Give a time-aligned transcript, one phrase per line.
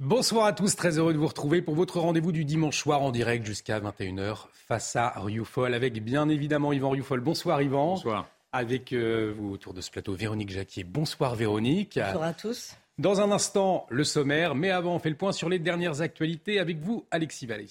[0.00, 3.10] Bonsoir à tous, très heureux de vous retrouver pour votre rendez-vous du dimanche soir en
[3.10, 7.20] direct jusqu'à 21h face à Rioufol avec bien évidemment Yvan Rioufol.
[7.20, 7.96] Bonsoir Yvan.
[7.96, 8.26] Bonsoir.
[8.50, 10.84] Avec euh, vous autour de ce plateau Véronique Jacquier.
[10.84, 12.00] Bonsoir Véronique.
[12.02, 12.76] Bonsoir à tous.
[12.96, 16.58] Dans un instant, le sommaire, mais avant on fait le point sur les dernières actualités
[16.60, 17.68] avec vous Alexis Vallée.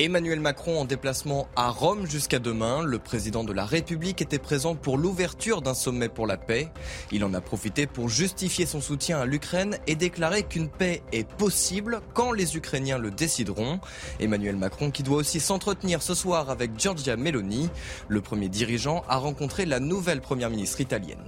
[0.00, 2.82] Emmanuel Macron en déplacement à Rome jusqu'à demain.
[2.82, 6.68] Le président de la République était présent pour l'ouverture d'un sommet pour la paix.
[7.12, 11.28] Il en a profité pour justifier son soutien à l'Ukraine et déclarer qu'une paix est
[11.28, 13.78] possible quand les Ukrainiens le décideront.
[14.18, 17.70] Emmanuel Macron qui doit aussi s'entretenir ce soir avec Giorgia Meloni.
[18.08, 21.22] Le premier dirigeant a rencontré la nouvelle première ministre italienne.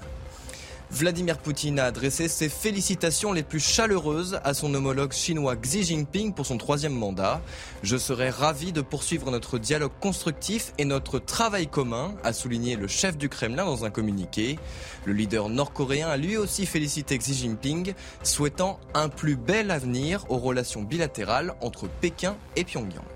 [0.90, 6.32] Vladimir Poutine a adressé ses félicitations les plus chaleureuses à son homologue chinois Xi Jinping
[6.32, 7.42] pour son troisième mandat.
[7.82, 12.86] Je serai ravi de poursuivre notre dialogue constructif et notre travail commun, a souligné le
[12.86, 14.58] chef du Kremlin dans un communiqué.
[15.04, 20.39] Le leader nord-coréen a lui aussi félicité Xi Jinping, souhaitant un plus bel avenir aux
[20.39, 23.16] relations bilatérales entre Pékin et Pyongyang.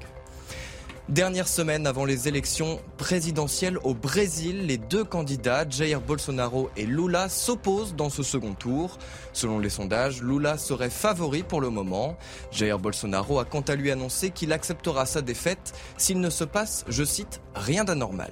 [1.11, 7.29] Dernière semaine avant les élections présidentielles au Brésil, les deux candidats, Jair Bolsonaro et Lula,
[7.29, 8.97] s'opposent dans ce second tour.
[9.33, 12.17] Selon les sondages, Lula serait favori pour le moment.
[12.53, 16.85] Jair Bolsonaro a quant à lui annoncé qu'il acceptera sa défaite s'il ne se passe,
[16.87, 18.31] je cite, rien d'anormal.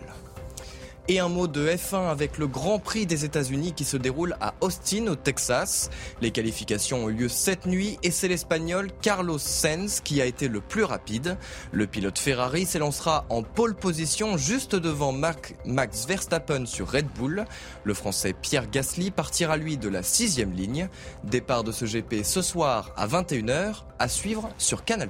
[1.10, 4.52] Et un mot de F1 avec le Grand Prix des États-Unis qui se déroule à
[4.60, 5.88] Austin, au Texas.
[6.20, 10.48] Les qualifications ont eu lieu cette nuit et c'est l'Espagnol Carlos Sainz qui a été
[10.48, 11.38] le plus rapide.
[11.72, 17.46] Le pilote Ferrari s'élancera en pole position juste devant Max Verstappen sur Red Bull.
[17.84, 20.90] Le Français Pierre Gasly partira lui de la sixième ligne.
[21.24, 25.08] Départ de ce GP ce soir à 21h à suivre sur Canal+.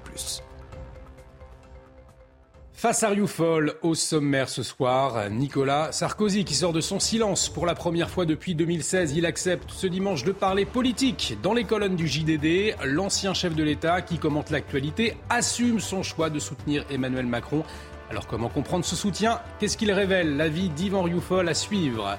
[2.79, 7.67] Face à Rioufol, au sommaire ce soir, Nicolas Sarkozy qui sort de son silence pour
[7.67, 9.17] la première fois depuis 2016.
[9.17, 12.77] Il accepte ce dimanche de parler politique dans les colonnes du JDD.
[12.84, 17.65] L'ancien chef de l'État qui commente l'actualité assume son choix de soutenir Emmanuel Macron.
[18.11, 19.41] Alors comment comprendre ce soutien?
[19.59, 20.37] Qu'est-ce qu'il révèle?
[20.37, 22.17] L'avis d'Ivan Rioufol à suivre.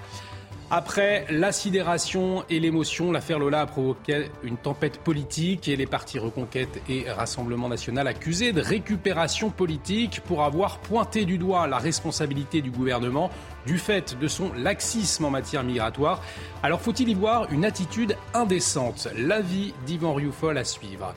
[0.72, 6.20] Après la sidération et l'émotion, l'affaire Lola a provoqué une tempête politique et les partis
[6.20, 12.62] Reconquête et Rassemblement national accusés de récupération politique pour avoir pointé du doigt la responsabilité
[12.62, 13.32] du gouvernement
[13.66, 16.22] du fait de son laxisme en matière migratoire.
[16.62, 19.08] Alors faut-il y voir une attitude indécente?
[19.18, 21.16] L'avis d'Yvan Rioufol à suivre.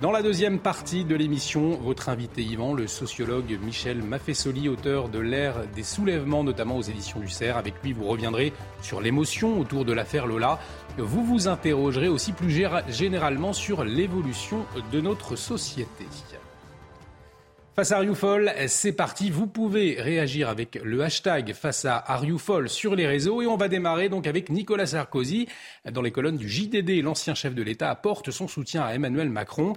[0.00, 5.18] Dans la deuxième partie de l'émission, votre invité Yvan, le sociologue Michel Maffesoli, auteur de
[5.18, 7.56] l'ère des soulèvements, notamment aux éditions du CERF.
[7.56, 10.60] Avec lui, vous reviendrez sur l'émotion autour de l'affaire Lola.
[10.98, 16.06] Vous vous interrogerez aussi plus généralement sur l'évolution de notre société.
[17.78, 19.30] Face à Rioufol, c'est parti.
[19.30, 23.40] Vous pouvez réagir avec le hashtag face à Rioufol sur les réseaux.
[23.40, 25.46] Et on va démarrer donc avec Nicolas Sarkozy.
[25.88, 29.74] Dans les colonnes du JDD, l'ancien chef de l'État apporte son soutien à Emmanuel Macron.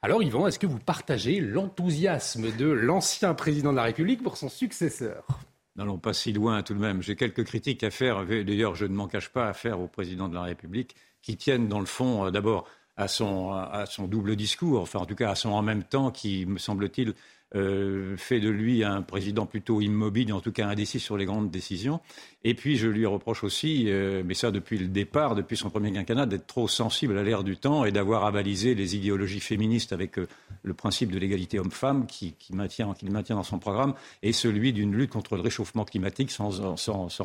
[0.00, 4.48] Alors Yvan, est-ce que vous partagez l'enthousiasme de l'ancien président de la République pour son
[4.48, 5.26] successeur?
[5.74, 7.02] N'allons pas si loin tout de même.
[7.02, 10.28] J'ai quelques critiques à faire, d'ailleurs je ne m'en cache pas à faire au président
[10.28, 14.36] de la République, qui tiennent dans le fond euh, d'abord à son, à son double
[14.36, 17.14] discours, enfin en tout cas à son en même temps qui, me semble-t-il,
[17.56, 21.50] euh, fait de lui un président plutôt immobile, en tout cas indécis sur les grandes
[21.50, 21.98] décisions.
[22.44, 25.92] Et puis je lui reproche aussi, euh, mais ça depuis le départ, depuis son premier
[25.92, 30.20] quinquennat, d'être trop sensible à l'ère du temps et d'avoir avalisé les idéologies féministes avec
[30.20, 30.28] euh,
[30.62, 35.10] le principe de l'égalité homme-femme qui maintient, maintient dans son programme et celui d'une lutte
[35.10, 36.78] contre le réchauffement climatique sans,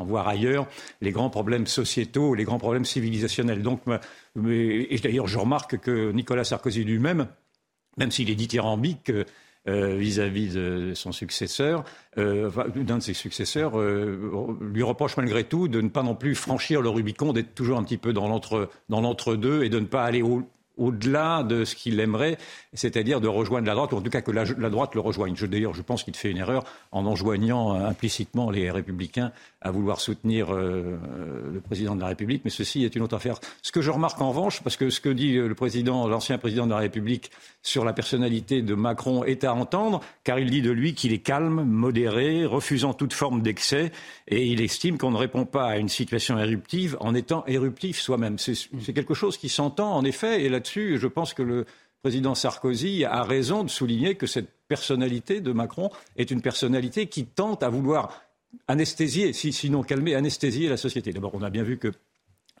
[0.04, 0.66] voir ailleurs
[1.02, 3.62] les grands problèmes sociétaux, les grands problèmes civilisationnels.
[3.62, 3.82] Donc,
[4.50, 7.28] et d'ailleurs, je remarque que Nicolas Sarkozy lui-même,
[7.96, 9.12] même s'il est dithyrambique,
[9.68, 11.84] euh, vis-à-vis de son successeur,
[12.18, 16.34] euh, d'un de ses successeurs, euh, lui reproche malgré tout de ne pas non plus
[16.34, 20.22] franchir le Rubicon, d'être toujours un petit peu dans l'entre-deux et de ne pas aller
[20.22, 22.38] au, au-delà de ce qu'il aimerait,
[22.74, 25.34] c'est-à-dire de rejoindre la droite, ou en tout cas que la, droite le rejoigne.
[25.34, 30.00] D'ailleurs, je pense qu'il fait une erreur en enjoignant euh, implicitement les républicains à vouloir
[30.00, 33.38] soutenir euh, euh, le président de la République, mais ceci est une autre affaire.
[33.62, 36.78] Ce que je remarque en revanche, parce que ce que dit l'ancien président de la
[36.78, 37.30] République
[37.62, 41.18] sur la personnalité de Macron est à entendre, car il dit de lui qu'il est
[41.18, 43.92] calme, modéré, refusant toute forme d'excès,
[44.28, 48.38] et il estime qu'on ne répond pas à une situation éruptive en étant éruptif soi-même.
[48.38, 51.64] C'est quelque chose qui s'entend en effet, et là-dessus, je pense que le
[52.02, 57.24] président Sarkozy a raison de souligner que cette personnalité de Macron est une personnalité qui
[57.24, 58.22] tente à vouloir
[58.68, 61.12] anesthésier, sinon calmer, anesthésier la société.
[61.12, 61.92] D'abord, on a bien vu que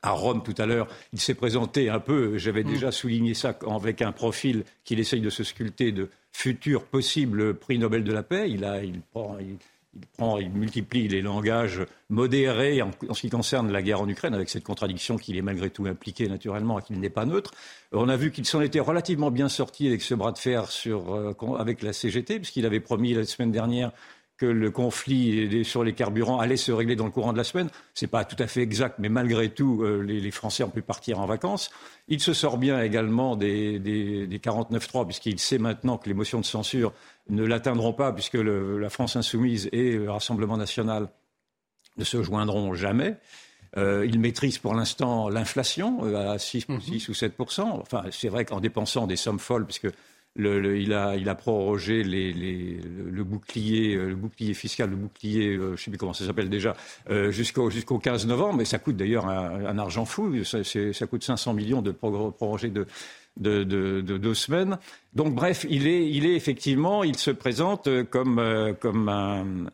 [0.02, 2.68] à Rome tout à l'heure, il s'est présenté un peu, j'avais mm.
[2.68, 7.78] déjà souligné ça, avec un profil qu'il essaye de se sculpter de futur possible prix
[7.78, 8.48] Nobel de la paix.
[8.48, 9.36] Il, a, il, prend,
[10.16, 14.48] prend, il multiplie les langages modérés en, ce qui concerne la guerre en Ukraine, avec
[14.48, 17.52] cette contradiction qu'il est malgré tout impliqué naturellement et qu'il n'est pas neutre.
[17.92, 21.34] On a vu qu'il s'en était relativement bien sorti avec ce bras de fer sur,
[21.58, 23.92] avec la CGT, puisqu'il avait promis la semaine dernière
[24.38, 27.68] que le conflit sur les carburants allait se régler dans le courant de la semaine.
[27.94, 30.82] Ce n'est pas tout à fait exact, mais malgré tout, euh, les, Français ont pu
[30.82, 31.70] partir en vacances.
[32.08, 36.40] Il se sort bien également des, des, des 49.3, puisqu'il sait maintenant que les motions
[36.40, 36.92] de censure
[37.30, 41.08] ne l'atteindront pas, puisque la France insoumise et le Rassemblement national
[41.96, 43.16] ne se joindront jamais.
[43.76, 46.78] Euh, il maîtrise pour l'instant l'inflation euh, à 6, 6 mhm.
[46.78, 49.88] ou 7% Enfin, c'est vrai qu'en dépensant des sommes folles, puisque
[50.38, 55.90] il, a, prorogé le, bouclier, euh, le bouclier fiscal, le bouclier, euh, je ne sais
[55.90, 56.76] plus comment ça s'appelle déjà,
[57.10, 58.58] euh, jusqu'au 15 novembre.
[58.58, 60.44] Mais ça coûte d'ailleurs un, argent fou.
[60.44, 62.86] Ça, coûte 500 millions de proroger de,
[63.36, 64.78] deux semaines.
[65.14, 69.64] Donc bref, il est, effectivement, il se présente comme, un,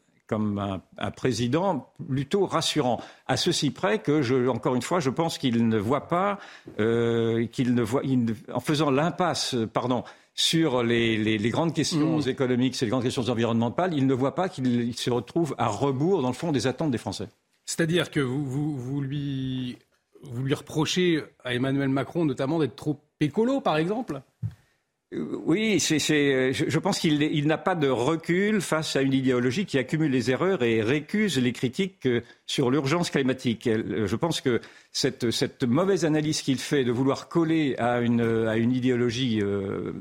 [1.16, 3.00] président plutôt rassurant.
[3.26, 6.38] À ceci près que, encore une fois, je pense qu'il ne voit pas,
[6.76, 8.02] qu'il ne voit,
[8.52, 12.28] en faisant l'impasse, pardon, sur les, grandes questions mmh.
[12.28, 16.28] économiques, les grandes questions environnementales, il ne voit pas qu'il se retrouve à rebours, dans
[16.28, 17.28] le fond, des attentes des Français.
[17.66, 19.78] C'est-à-dire que vous, lui,
[20.22, 24.22] vous lui reprochez à Emmanuel Macron notamment d'être trop écolo, par exemple?
[25.14, 25.98] Oui, c'est,
[26.52, 30.62] je pense qu'il n'a pas de recul face à une idéologie qui accumule les erreurs
[30.62, 33.66] et récuse les critiques euh, sur l'urgence climatique.
[33.66, 34.60] Euh, je pense que
[34.90, 39.92] cette, mauvaise analyse qu'il fait de vouloir coller à une, idéologie euh,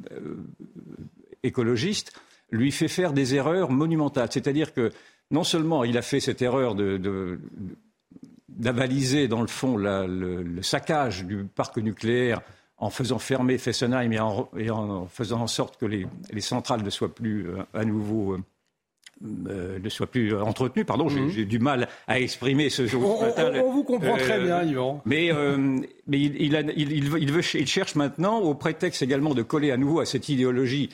[1.44, 2.13] écologiste
[2.52, 4.30] lui fait faire des erreurs monumentales.
[4.31, 4.92] C'est-à-dire que
[5.30, 6.75] non seulement il a fait cette erreur
[8.48, 12.42] d'avaliser dans le fond le saccage du parc nucléaire
[12.81, 16.07] en faisant fermer Fessenheim et en, et en faisant en sorte que les,
[16.42, 18.44] centrales ne soient plus euh, à nouveau euh,
[19.48, 20.83] euh, ne plus entretenues.
[20.83, 21.45] Pardon, j'ai mhm.
[21.45, 23.22] du mal à exprimer ce jour.
[23.22, 25.00] On, on, vous comprend très bien, Yvan.
[25.06, 25.30] Mais,
[26.07, 30.00] mais il, il, il, veut, il, cherche maintenant, au prétexte également de coller à nouveau
[30.00, 30.89] à cette idéologie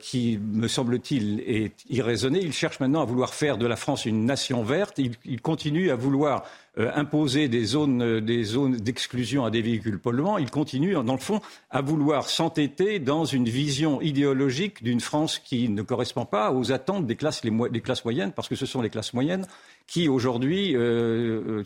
[0.00, 2.40] qui, me semble-t-il, est irraisonnée.
[2.42, 4.98] Il cherche maintenant à vouloir faire de la France une nation verte.
[4.98, 6.44] Il, continue à vouloir
[6.76, 11.12] euh, imposer des zones, euh, des zones d'exclusion à des véhicules polluants, il continue, dans
[11.12, 11.40] le fond,
[11.70, 17.06] à vouloir s'entêter dans une vision idéologique d'une France qui ne correspond pas aux attentes
[17.06, 19.46] des classes, des classes moyennes, parce que ce sont les classes moyennes
[19.86, 21.62] qui, aujourd'hui, euh,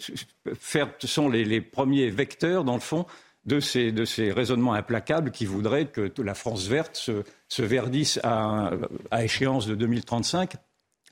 [1.05, 3.07] sont les, premiers vecteurs, dans le fond,
[3.49, 8.21] de ces, de ces, raisonnements implacables qui voudraient que la France verte se, se verdisse
[8.23, 8.71] à,
[9.21, 10.53] échéance de 2035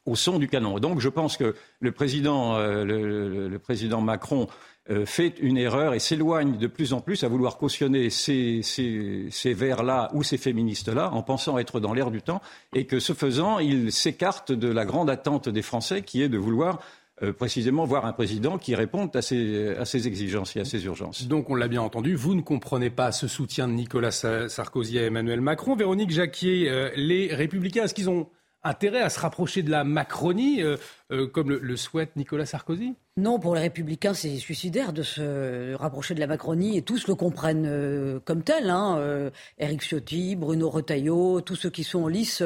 [0.04, 0.78] au son du canon.
[0.78, 3.58] Donc je pense que le président, euh,
[4.00, 4.46] Macron
[4.88, 9.26] euh, fait une erreur et s'éloigne de plus en plus à vouloir cautionner ces, ces,
[9.30, 12.40] ces vers-là ou ces féministes-là en pensant être dans l'air du temps
[12.74, 16.38] et que ce faisant, il s'écarte de la grande attente des Français qui est de
[16.38, 16.80] vouloir
[17.22, 20.84] euh, précisément voir un président qui réponde à ces, à ces, exigences et à ces
[20.84, 21.26] urgences.
[21.26, 25.04] Donc on l'a bien entendu, vous ne comprenez pas ce soutien de Nicolas Sarkozy à
[25.04, 25.76] Emmanuel Macron.
[25.76, 28.28] Véronique Jacquier, les républicains, est-ce qu'ils ont
[28.66, 30.76] intérêt à se rapprocher de la Macronie, euh,
[31.12, 32.94] euh, comme le, souhaite Nicolas Sarkozy?
[33.18, 37.14] Non, pour les Républicains, c'est suicidaire de se rapprocher de la Macronie, et tous le
[37.14, 38.68] comprennent euh, comme tel.
[38.68, 42.42] Hein, Éric Ciotti, Bruno Retailleau, tous ceux qui sont en lice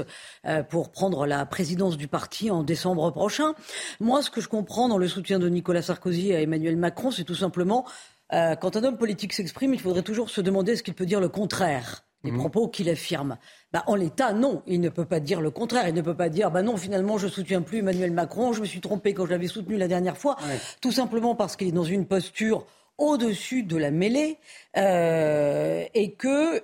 [0.68, 3.54] pour prendre la présidence du parti en décembre prochain.
[3.98, 7.24] Moi, ce que je comprends dans le soutien de Nicolas Sarkozy à Emmanuel Macron, c'est
[7.24, 7.84] tout simplement,
[8.30, 11.28] quand un homme politique s'exprime, il faudrait toujours se demander ce qu'il peut dire le
[11.28, 12.38] contraire des mhm.
[12.38, 13.38] propos qu'il affirme.
[13.72, 15.88] Bah, en l'état, non, il ne peut pas dire le contraire.
[15.88, 18.66] Il ne peut pas dire, bah non, finalement, je soutiens plus Emmanuel Macron, je me
[18.66, 20.36] suis trompé quand je l'avais soutenu la dernière fois,
[20.80, 22.66] tout simplement parce qu'il est dans une posture
[22.98, 24.38] au-dessus de la mêlée
[24.76, 26.62] euh, et que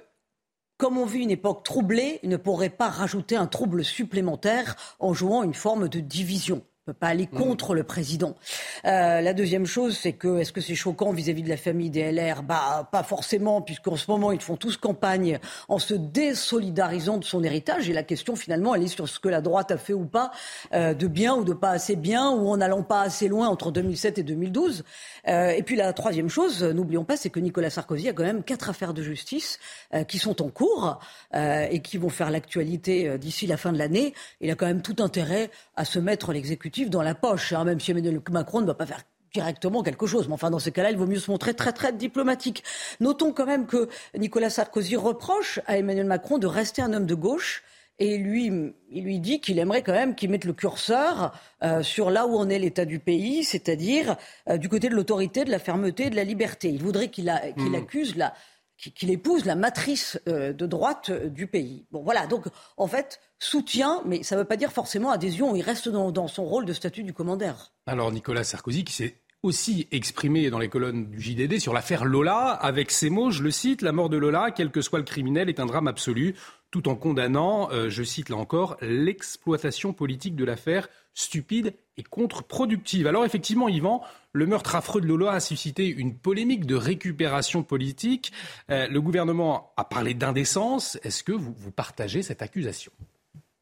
[0.77, 5.15] comme on vit une époque troublée, il ne pourrait pas rajouter un trouble supplémentaire en
[5.15, 7.37] jouant une forme de division peut pas aller mm.
[7.37, 8.37] contre le président.
[8.85, 12.13] Euh, la deuxième chose, c'est que est-ce que c'est choquant vis-à-vis de la famille des
[12.13, 17.25] LR Bah, pas forcément, puisqu'en ce moment ils font tous campagne en se désolidarisant de
[17.25, 17.91] son héritage.
[17.91, 20.31] Et la question finalement, elle est sur ce que la droite a fait ou pas
[20.75, 23.73] euh, de bien ou de pas assez bien, ou en n'allant pas assez loin entre
[23.73, 24.85] 2007 et 2012.
[25.29, 28.43] Euh, et puis la troisième chose, n'oublions pas, c'est que Nicolas Sarkozy a quand même
[28.43, 29.59] quatre affaires de justice
[29.95, 31.01] euh, qui sont en cours
[31.35, 34.15] euh, et qui vont faire l'actualité d'ici la fin de l'année.
[34.41, 37.81] Il a quand même tout intérêt à se mettre l'exécutif dans la poche, hein, même
[37.81, 39.03] si Emmanuel Macron ne va pas faire
[39.33, 40.29] directement quelque chose.
[40.29, 42.65] Mais enfin, dans ces cas-là, il vaut mieux se montrer très, très diplomatique.
[43.01, 47.15] Notons quand même que Nicolas Sarkozy reproche à Emmanuel Macron de rester un homme de
[47.15, 47.63] gauche
[47.99, 48.53] et lui,
[48.91, 52.37] il lui dit qu'il aimerait quand même qu'il mette le curseur euh, sur là où
[52.37, 54.17] en est l'état du pays, c'est-à-dire
[54.49, 56.69] euh, du côté de l'autorité, de la fermeté, de la liberté.
[56.69, 57.75] Il voudrait qu'il mmh.
[57.75, 58.35] accuse la,
[58.77, 61.87] qu'il épouse la matrice de droite du pays.
[61.91, 62.27] Bon, voilà.
[62.27, 62.45] Donc,
[62.77, 65.57] en fait, soutien, mais ça ne veut pas dire forcément adhésion.
[65.57, 67.73] Il reste dans, dans son rôle de statut du commandeur.
[67.87, 72.51] Alors, Nicolas Sarkozy, qui s'est aussi exprimé dans les colonnes du JDD sur l'affaire Lola,
[72.51, 75.49] avec ces mots, je le cite, la mort de Lola, quel que soit le criminel,
[75.49, 76.35] est un drame absolu,
[76.71, 83.07] tout en condamnant, euh, je cite là encore, l'exploitation politique de l'affaire stupide et contre-productive.
[83.07, 88.33] Alors effectivement, Yvan, le meurtre affreux de Lola a suscité une polémique de récupération politique.
[88.71, 90.99] Euh, le gouvernement a parlé d'indécence.
[91.03, 92.93] Est-ce que vous, partagez cette accusation?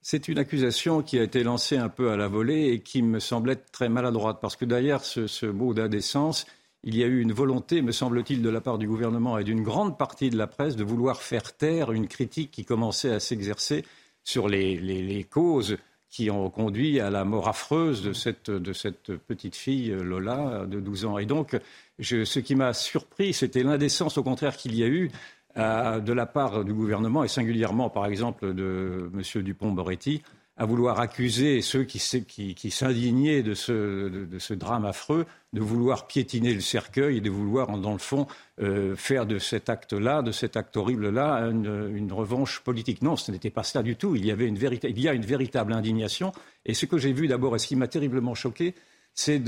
[0.02, 3.20] C'est une accusation qui a été lancée un peu à la volée et qui me
[3.20, 6.46] semblait très maladroite, parce que derrière ce, mot d'indécence,
[6.86, 9.62] il y a eu une volonté, me semble-t-il, de la part du gouvernement et d'une
[9.62, 13.84] grande partie de la presse de vouloir faire taire une critique qui commençait à s'exercer
[14.22, 15.78] sur les, causes
[16.10, 21.18] qui ont conduit à la mort affreuse de cette, petite fille Lola de 12 ans.
[21.18, 21.58] Et donc,
[22.00, 25.10] ce qui m'a surpris, c'était l'indécence, au contraire, qu'il y a eu
[25.56, 29.42] de la part du gouvernement et singulièrement, par exemple, de M.
[29.42, 30.22] Dupont-Moretti,
[30.56, 37.18] à vouloir accuser ceux qui, s'indignaient de ce, drame affreux de vouloir piétiner le cercueil
[37.18, 38.26] et de vouloir, dans le fond,
[38.60, 43.02] euh, faire de cet acte-là, de cet acte horrible-là, une, revanche politique.
[43.02, 44.14] Non, ce n'était pas cela du tout.
[44.14, 46.32] Il y, avait une a une véritable indignation.
[46.64, 48.74] Et ce que j'ai vu d'abord, et ce qui m'a terriblement choqué,
[49.14, 49.42] c'est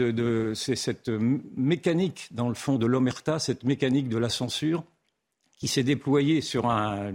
[0.54, 4.84] cette mécanique, dans le fond, de l'omerta, cette mécanique de la censure
[5.58, 7.12] qui s'est déployé sur un,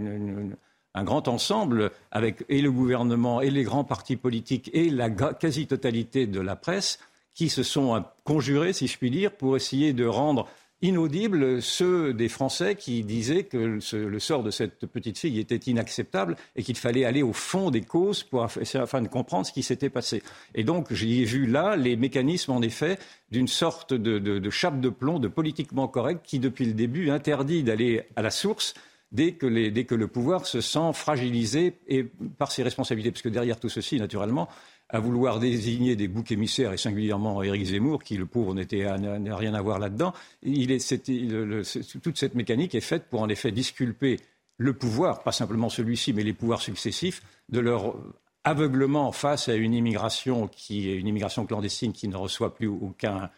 [0.96, 6.40] grand ensemble avec et le gouvernement et les grands partis politiques et la quasi-totalité de
[6.40, 7.00] la presse
[7.34, 10.48] qui se sont conjurés, si je puis dire, pour essayer de rendre
[10.82, 16.36] inaudibles ceux des Français qui disaient que le sort de cette petite fille était inacceptable
[16.56, 19.90] et qu'il fallait aller au fond des causes pour, afin de comprendre ce qui s'était
[19.90, 20.24] passé.
[20.56, 22.98] Et donc, j'ai vu là les mécanismes, en effet,
[23.30, 28.04] d'une sorte de, chape de plomb, de politiquement correct, qui, depuis le début, interdit d'aller
[28.16, 28.74] à la source
[29.12, 32.03] dès que, le pouvoir se sent fragilisé et
[32.38, 33.12] par ses responsabilités.
[33.12, 34.48] Parce que derrière tout ceci, naturellement,
[34.89, 39.53] à vouloir désigner des boucs émissaires, et singulièrement Éric Zemmour, qui, le pauvre, n'a rien
[39.53, 40.13] à voir là-dedans.
[42.01, 44.20] toute cette mécanique est faite pour, en effet, disculper
[44.58, 47.96] le pouvoir, pas simplement celui-ci, mais les pouvoirs successifs, de leur
[48.44, 53.30] aveuglement face à une immigration qui une immigration clandestine qui ne reçoit plus aucun,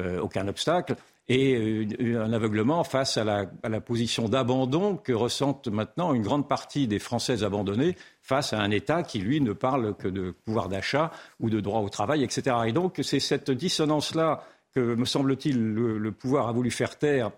[0.00, 0.96] euh, aucun obstacle
[1.28, 6.48] et un aveuglement face à la, à la position d'abandon que ressentent maintenant une grande
[6.48, 10.68] partie des Françaises abandonnées face à un État qui, lui, ne parle que de pouvoir
[10.68, 12.56] d'achat ou de droit au travail, etc.
[12.66, 14.42] Et donc, c'est cette dissonance-là
[14.74, 17.30] que, me semble-t-il, le, pouvoir a voulu faire taire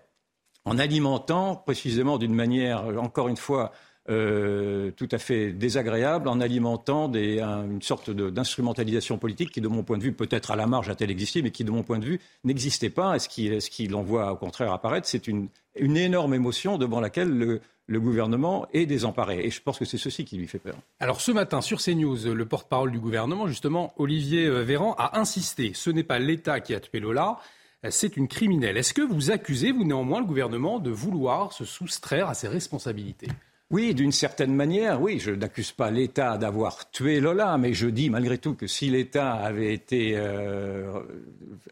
[0.63, 3.71] en alimentant, précisément d'une manière, encore une fois,
[4.09, 9.97] euh, tout à fait désagréable en alimentant une sorte d'instrumentalisation politique qui, de mon point
[9.97, 12.19] de vue, peut-être à la marge a-t-elle existé, mais qui, de mon point de vue,
[12.43, 13.15] n'existait pas.
[13.15, 15.07] Est-ce qu'il est en voit au contraire apparaître?
[15.07, 19.45] C'est une, une, énorme émotion devant laquelle le, le gouvernement est désemparé.
[19.45, 20.75] Et je pense que c'est ceci qui lui fait peur.
[20.99, 25.73] Alors ce matin, sur CNews, le porte-parole du gouvernement, justement, Olivier euh, Véran, a insisté.
[25.75, 27.37] Ce n'est pas l'État qui a tué Lola,
[27.85, 28.77] euh, c'est une criminelle.
[28.77, 33.27] Est-ce que vous accusez, vous néanmoins, le gouvernement de vouloir se soustraire à ses responsabilités?
[33.71, 38.09] Oui, d'une certaine manière, oui, je n'accuse pas l'État d'avoir tué Lola, mais je dis
[38.09, 40.99] malgré tout que si l'État avait été euh,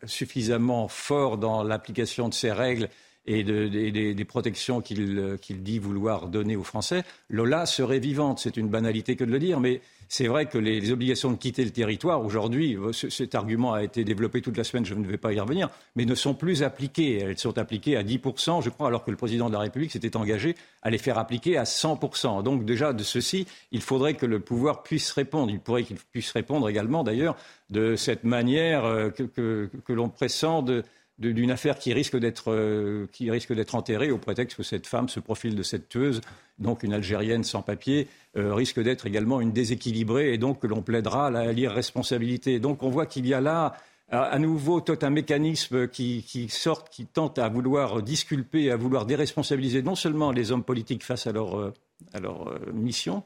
[0.06, 2.88] suffisamment fort dans l'application de ses règles
[3.29, 8.39] et, des, protections qu'il dit vouloir donner aux Français, Lola serait vivante.
[8.39, 11.63] C'est une banalité que de le dire, mais c'est vrai que les, obligations de quitter
[11.63, 15.17] le territoire, aujourd'hui, euh, cet argument a été développé toute la semaine, je ne vais
[15.17, 17.19] pas y revenir, mais ne sont plus appliquées.
[17.19, 20.17] Elles sont appliquées à 10%, je crois, alors que le président de la République s'était
[20.17, 22.41] engagé à les faire appliquer à 100%.
[22.41, 25.51] Donc déjà, de ceci, il faudrait que le pouvoir puisse répondre.
[25.51, 27.38] Il pourrait qu'il puisse répondre également, d'ailleurs,
[27.69, 30.83] de cette manière euh, que, que l'on pressent de
[31.19, 35.09] d'une affaire qui risque d'être euh, qui risque d'être enterrée au prétexte que cette femme,
[35.09, 36.21] ce profil de cette tueuse,
[36.57, 38.07] donc une Algérienne sans papier,
[38.38, 42.59] euh, risque d'être également une déséquilibrée et donc que l'on plaidera à l'irresponsabilité.
[42.59, 43.73] Donc on voit qu'il y a là
[44.11, 49.83] à nouveau tout un mécanisme qui, sort, qui tente à vouloir disculper, à vouloir déresponsabiliser
[49.83, 51.73] non seulement les hommes politiques face à leur, euh,
[52.13, 53.23] à leur mission,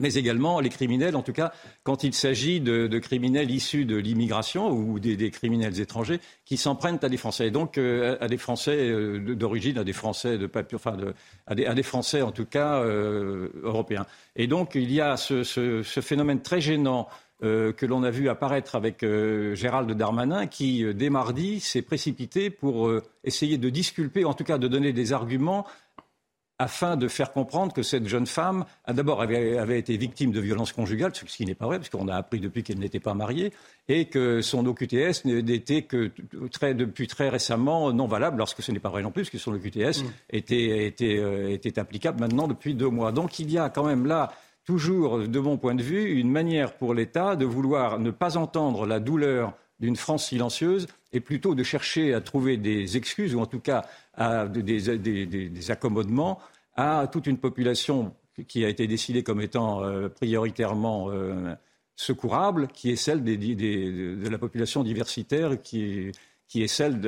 [0.00, 1.52] mais également les criminels, en tout cas
[1.84, 6.98] quand il s'agit de, criminels issus de l'immigration ou des, criminels étrangers qui s'en prennent
[7.02, 10.46] à des Français, et donc euh, à des Français euh, d'origine, à des Français de
[10.46, 10.96] papier, enfin
[11.46, 14.06] à, des, Français en tout cas euh, européens.
[14.34, 17.08] Et donc il y a ce, phénomène très gênant
[17.42, 19.04] que l'on a vu apparaître avec
[19.52, 22.90] Gérald Darmanin, qui, dès mardi, s'est précipité pour
[23.24, 25.66] essayer de disculper, en tout cas de donner des arguments
[26.58, 30.72] afin de faire comprendre que cette jeune femme, d'abord, avait, avait, été victime de violences
[30.72, 33.52] conjugales, ce qui n'est pas vrai, puisqu'on a appris depuis qu'elle n'était pas mariée,
[33.88, 36.10] et que son OQTS n'était que
[36.50, 39.52] très, depuis très récemment non valable, lorsque ce n'est pas vrai non plus, puisque son
[39.52, 40.12] OQTS mm.
[40.30, 43.12] était, était, euh, était applicable maintenant depuis deux mois.
[43.12, 44.32] Donc il y a quand même là
[44.64, 48.86] toujours, de mon point de vue, une manière pour l'État de vouloir ne pas entendre
[48.86, 53.46] la douleur d'une France silencieuse et plutôt de chercher à trouver des excuses ou en
[53.46, 53.84] tout cas
[54.16, 56.38] à des, accommodements
[56.74, 58.14] à toute une population
[58.48, 61.54] qui a été décidée comme étant euh, prioritairement euh,
[61.96, 66.12] secourable, qui est celle de la population diversitaire, qui
[66.54, 67.00] est, celle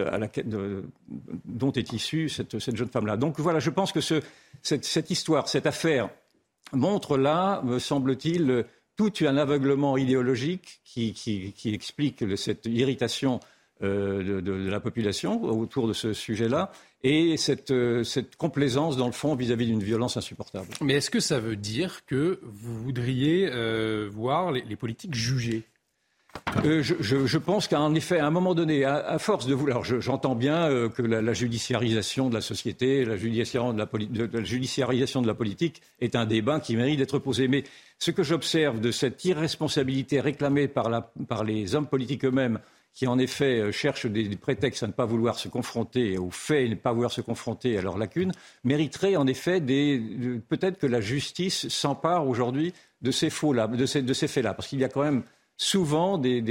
[1.45, 3.19] dont est issue cette, jeune femme-là.
[3.19, 4.01] Donc voilà, je pense que
[4.63, 6.09] cette, histoire, cette affaire
[6.73, 8.65] montre là, me semble-t-il,
[8.97, 13.39] tout un aveuglement idéologique qui, qui explique cette irritation
[13.81, 16.73] euh, de, la population autour de ce sujet-là
[17.05, 20.67] et cette, euh, cette, complaisance, dans le fond, vis-à-vis d'une violence insupportable.
[20.81, 25.63] Mais est-ce que ça veut dire que vous voudriez euh, voir les, politiques jugés
[26.65, 31.03] je, pense qu'en effet, à un moment donné, à, force de vouloir, j'entends bien que
[31.03, 36.17] la, judiciarisation de la société, la judiciarisation de la, la judiciarisation de la politique est
[36.17, 37.47] un débat qui mérite d'être posé.
[37.47, 37.63] Mais
[37.99, 42.59] ce que j'observe de cette irresponsabilité réclamée par, la, par les hommes politiques eux-mêmes
[42.95, 46.67] qui en effet euh, cherchent des, prétextes à ne pas vouloir se confronter aux faits
[46.67, 48.33] et ne pas vouloir se confronter à leurs lacunes,
[48.65, 54.55] mériterait en effet peut-être que la justice s'empare aujourd'hui de ces faux-là, de ces, faits-là,
[54.55, 55.23] parce qu'il y a quand même
[55.57, 56.43] souvent des,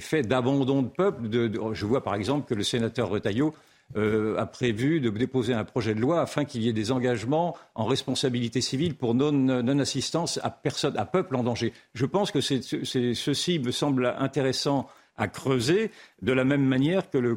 [0.00, 1.28] faits d'abandon de peuple.
[1.72, 3.54] je vois par exemple que le sénateur Retailleau
[3.96, 7.56] euh, a prévu de déposer un projet de loi afin qu'il y ait des engagements
[7.74, 11.72] en responsabilité civile pour non-assistance à personne, à peuple en danger.
[11.94, 17.36] Je pense que ceci me semble intéressant à creuser, de la même manière que le,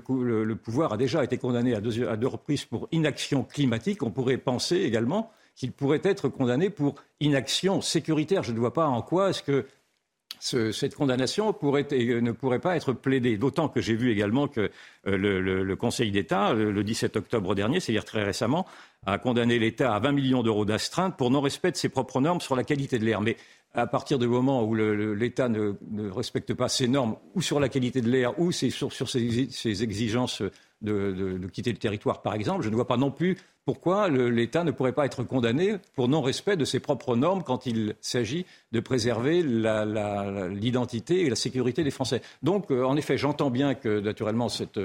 [0.55, 4.01] pouvoir a déjà été condamné à deux, à deux, reprises pour inaction climatique.
[4.01, 8.43] On pourrait penser également qu'il pourrait être condamné pour inaction sécuritaire.
[8.43, 9.65] Je ne vois pas en quoi est-ce que
[10.39, 13.37] cette condamnation euh, ne pourrait pas être plaidée.
[13.37, 14.69] D'autant que j'ai vu également que
[15.07, 18.65] euh, le, Conseil d'État, le, 17 octobre dernier, c'est-à-dire très récemment,
[19.05, 22.55] a condamné l'État à 20 millions d'euros d'astreinte pour non-respect de ses propres normes sur
[22.55, 23.21] la qualité de l'air.
[23.21, 23.37] Mais
[23.73, 25.73] à partir du moment où l'État ne,
[26.09, 30.41] respecte pas ses normes, ou sur la qualité de l'air, ou sur, ses, exigences
[30.81, 34.71] de, quitter le territoire, par exemple, je ne vois pas non plus pourquoi l'État ne
[34.71, 39.43] pourrait pas être condamné pour non-respect de ses propres normes quand il s'agit de préserver
[39.43, 42.21] l'identité et la sécurité des Français.
[42.43, 44.79] Donc, euh, en effet, j'entends bien que, naturellement, cette,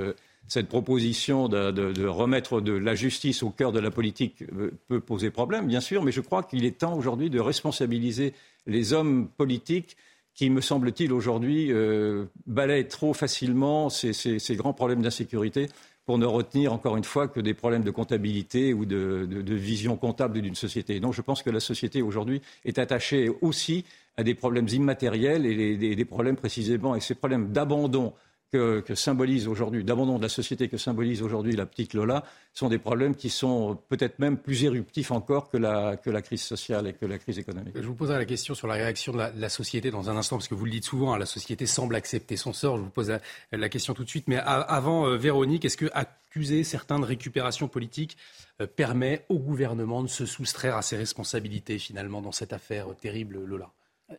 [0.69, 5.67] proposition de, remettre de la justice au cœur de la politique euh, peut poser problème,
[5.67, 8.35] bien sûr, mais je crois qu'il est temps aujourd'hui de responsabiliser
[8.67, 9.97] les hommes politiques
[10.35, 15.69] qui, me semble-t-il, aujourd'hui euh, balayent trop facilement ces grands problèmes d'insécurité
[16.05, 20.41] pour ne retenir encore une fois que des problèmes de comptabilité ou de, vision comptable
[20.41, 20.99] d'une société.
[20.99, 23.85] Donc je pense que la société aujourd'hui est attachée aussi
[24.17, 28.13] à des problèmes immatériels et des problèmes précisément, et ces problèmes d'abandon
[28.53, 32.79] que, symbolise aujourd'hui, d'abandon de la société que symbolise aujourd'hui la petite Lola, sont des
[32.79, 37.19] problèmes qui sont peut-être même plus éruptifs encore que la, crise sociale et que la
[37.19, 37.75] crise économique.
[37.75, 40.49] Je vous poserai la question sur la réaction de la, société dans un instant, parce
[40.49, 42.77] que vous le dites souvent, hein, la société semble accepter son sort.
[42.77, 43.13] Je vous pose
[43.53, 44.29] la, question tout de suite.
[44.29, 48.19] Mais avant, euh, Véronique, est-ce que accuser certains de récupération politique
[48.61, 53.43] euh, permet au gouvernement de se soustraire à ses responsabilités finalement dans cette affaire terrible,
[53.45, 53.71] Lola?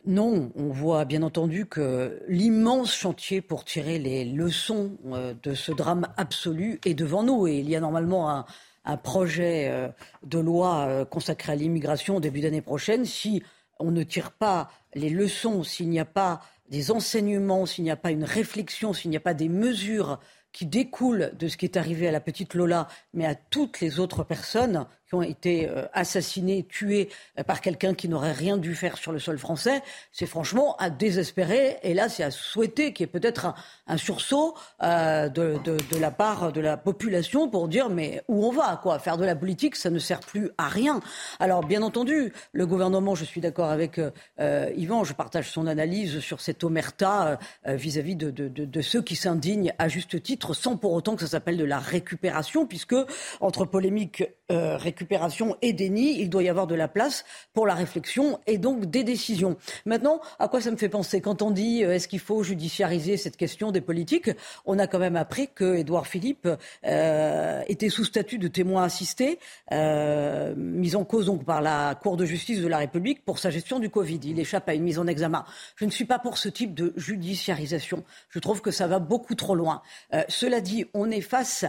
[0.06, 5.72] Non, on voit bien entendu que l'immense chantier pour tirer les leçons euh, de ce
[5.72, 7.46] drame absolu est devant nous.
[7.46, 9.88] Et il y a normalement un, projet euh,
[10.24, 13.04] de loi euh, consacré à l'immigration au début d'année prochaine.
[13.04, 13.42] Si
[13.78, 17.96] on ne tire pas les leçons, s'il n'y a pas des enseignements, s'il n'y a
[17.96, 20.20] pas une réflexion, s'il n'y a pas des mesures
[20.52, 23.98] qui découlent de ce qui est arrivé à la petite Lola, mais à toutes les
[23.98, 28.74] autres personnes qui ont été euh, assassinés, tués euh, par quelqu'un qui n'aurait rien dû
[28.74, 31.78] faire sur le sol français, c'est franchement à désespérer.
[31.82, 33.54] Et là, c'est à souhaiter qu'il y ait peut-être
[33.86, 35.58] un, sursaut euh, de,
[35.98, 38.98] la part de la population pour dire mais où on va quoi?
[38.98, 41.00] Faire de la politique, ça ne sert plus à rien.
[41.38, 44.00] Alors, bien entendu, le gouvernement, je suis d'accord avec
[44.38, 50.22] Yvan, je partage son analyse sur cette omerta vis-à-vis de, ceux qui s'indignent à juste
[50.22, 52.96] titre, sans pour autant que ça s'appelle de la récupération, puisque
[53.40, 57.74] entre polémique euh, récupération et déni, il doit y avoir de la place pour la
[57.74, 59.56] réflexion et donc des décisions.
[59.86, 63.16] Maintenant, à quoi ça me fait penser Quand on dit euh, est-ce qu'il faut judiciariser
[63.16, 64.30] cette question des politiques,
[64.66, 66.48] on a quand même appris que Édouard Philippe
[66.86, 69.40] euh, était sous statut de témoin assisté,
[69.72, 73.80] mis en cause donc par la Cour de justice de la République pour sa gestion
[73.80, 74.20] du Covid.
[74.22, 75.44] Il échappe à une mise en examen.
[75.76, 78.04] Je ne suis pas pour ce type de judiciarisation.
[78.30, 79.82] Je trouve que ça va beaucoup trop loin.
[80.28, 81.64] cela dit, on est face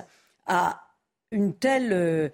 [0.46, 0.85] à
[1.36, 2.32] une telle,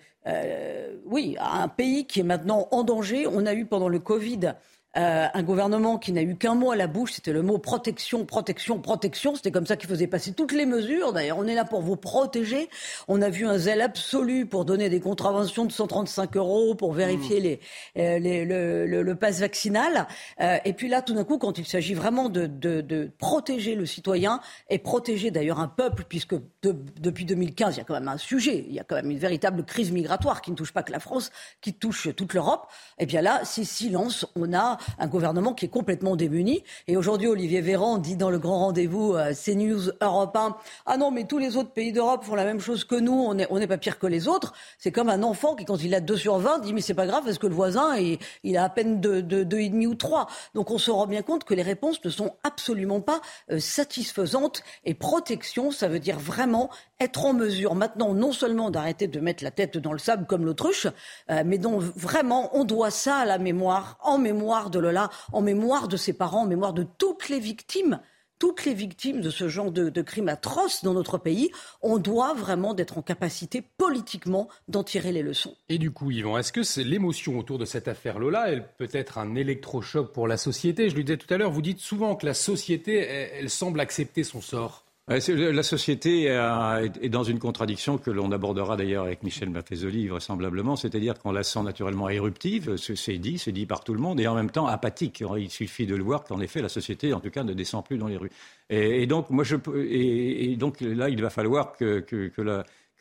[1.05, 3.27] oui, un pays qui est maintenant en danger.
[3.27, 4.53] On a eu pendant le Covid
[4.97, 8.25] euh, un gouvernement qui n'a eu qu'un mot à la bouche, c'était le mot protection,
[8.25, 9.35] protection, protection.
[9.35, 11.13] C'était comme ça qu'il faisait passer toutes les mesures.
[11.13, 12.69] D'ailleurs, on est là pour vous protéger.
[13.07, 17.39] On a vu un zèle absolu pour donner des contraventions de 135 euros pour vérifier
[17.39, 17.43] mmh.
[17.43, 17.59] les,
[17.97, 20.07] euh, les, le, le, pass vaccinal.
[20.41, 23.75] Euh, et puis là, tout d'un coup, quand il s'agit vraiment de, de, de, protéger
[23.75, 28.09] le citoyen et protéger d'ailleurs un peuple, puisque depuis 2015, il y a quand même
[28.09, 30.83] un sujet, il y a quand même une véritable crise migratoire qui ne touche pas
[30.83, 32.67] que la France, qui touche toute l'Europe.
[32.97, 34.25] Et eh bien là, c'est silence.
[34.35, 36.63] On a un gouvernement qui est complètement démuni.
[36.87, 41.11] Et aujourd'hui, Olivier Véran dit dans le grand rendez-vous euh, CNews Europe 1, ah non,
[41.11, 43.67] mais tous les autres pays d'Europe font la même chose que nous, on n'est on
[43.67, 44.53] pas pire que les autres.
[44.77, 47.05] C'est comme un enfant qui, quand il a 2 sur 20, dit mais c'est pas
[47.05, 49.95] grave parce que le voisin, il, il a à peine 2,5 deux, deux, demi ou
[49.95, 50.27] 3.
[50.55, 54.63] Donc on se rend bien compte que les réponses ne sont absolument pas euh, satisfaisantes.
[54.85, 56.69] Et protection, ça veut dire vraiment
[57.01, 60.45] être en mesure maintenant non seulement d'arrêter de mettre la tête dans le sable comme
[60.45, 60.87] l'autruche,
[61.29, 65.41] euh, mais dont vraiment on doit ça à la mémoire, en mémoire de Lola, en
[65.41, 67.99] mémoire de ses parents, en mémoire de toutes les victimes
[68.41, 71.51] toutes les victimes de ce genre de, crimes atroces dans notre pays,
[71.83, 75.55] on doit vraiment être en capacité politiquement d'en tirer les leçons.
[75.69, 78.47] Et du coup, Yvan, est-ce que l'émotion autour de cette affaire Lola,
[78.79, 80.89] peut être un électrochoc pour la société?
[80.89, 84.23] Je lui disais tout à l'heure, vous dites souvent que la société, elle semble accepter
[84.23, 84.85] son sort.
[85.07, 91.17] La société est dans une contradiction que l'on abordera d'ailleurs avec Michel Maffezoli vraisemblablement, c'est-à-dire
[91.19, 94.35] qu'on la sent naturellement éruptive, c'est dit, c'est dit par tout le monde, et en
[94.35, 95.23] même temps apathique.
[95.37, 97.97] Il suffit de le voir qu'en effet la société, en tout cas, ne descend plus
[97.97, 98.31] dans les rues.
[98.69, 102.05] Et, donc, moi, donc là, il va falloir que,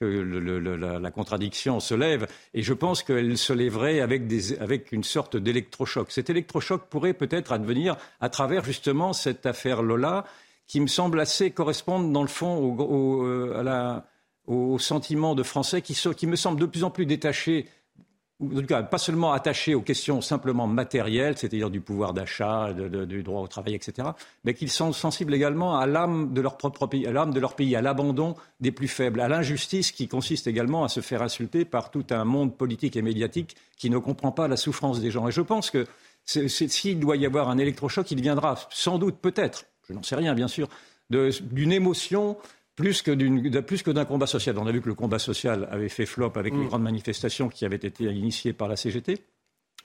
[0.00, 2.26] la, contradiction se lève.
[2.54, 4.22] Et je pense qu'elle se lèverait avec,
[4.58, 6.10] avec une sorte d'électrochoc.
[6.10, 10.24] Cet électrochoc pourrait peut-être advenir à travers justement cette affaire Lola
[10.70, 14.00] qui me semble assez correspondre dans le fond au, euh,
[14.46, 17.66] au sentiment de Français qui, me semble de plus en plus détaché
[18.40, 23.24] en tout cas pas seulement attaché aux questions simplement matérielles, c'est-à-dire du pouvoir d'achat, du
[23.24, 24.10] droit au travail, etc.,
[24.44, 27.56] mais qu'ils sont sensibles également à l'âme de leur propre pays, à l'âme de leur
[27.56, 31.64] pays, à l'abandon des plus faibles, à l'injustice qui consiste également à se faire insulter
[31.64, 35.26] par tout un monde politique et médiatique qui ne comprend pas la souffrance des gens.
[35.26, 35.84] Et je pense que
[36.24, 40.34] s'il doit y avoir un électrochoc, il viendra sans doute, peut-être, je n'en sais rien
[40.34, 40.68] bien sûr,
[41.10, 42.36] d'une émotion
[42.76, 44.56] plus que d'un combat social.
[44.58, 46.68] On a vu que le combat social avait fait flop avec les mm.
[46.68, 49.18] grandes manifestations qui avaient été initiées par la CGT.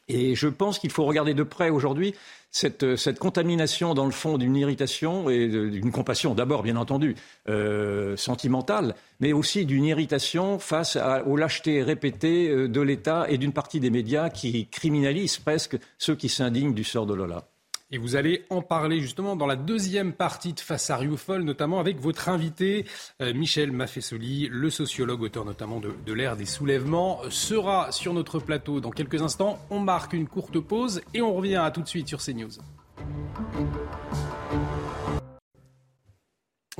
[0.08, 2.14] Et je pense qu'il faut regarder de près aujourd'hui
[2.52, 2.86] cette,
[3.18, 7.16] contamination dans le fond d'une irritation et d'une compassion, d'abord bien entendu
[7.50, 13.52] euh, sentimentale, mais aussi d'une irritation face aux lâchetés répétées euh, de l'État et d'une
[13.52, 17.48] partie des médias qui criminalisent presque ceux qui s'indignent du sort de Lola.
[17.92, 21.80] Et vous allez en parler justement dans la deuxième partie de Face à Rioufol, notamment
[21.80, 22.84] avec votre invité
[23.22, 28.82] euh, Michel Maffesoli, le sociologue, auteur notamment de, l'ère des soulèvements, sera sur notre plateau
[28.82, 29.60] dans quelques instants.
[29.70, 32.58] On marque une courte pause et on revient à tout de suite sur CNews.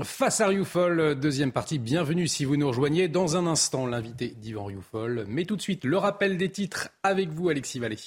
[0.02, 3.08] Face à Rioufol, deuxième partie, bienvenue si vous nous rejoignez.
[3.08, 5.26] Dans un instant, l'invité d'Yvan Rioufol.
[5.28, 8.00] Mais tout de suite, le rappel des titres avec vous, Alexis Vallée.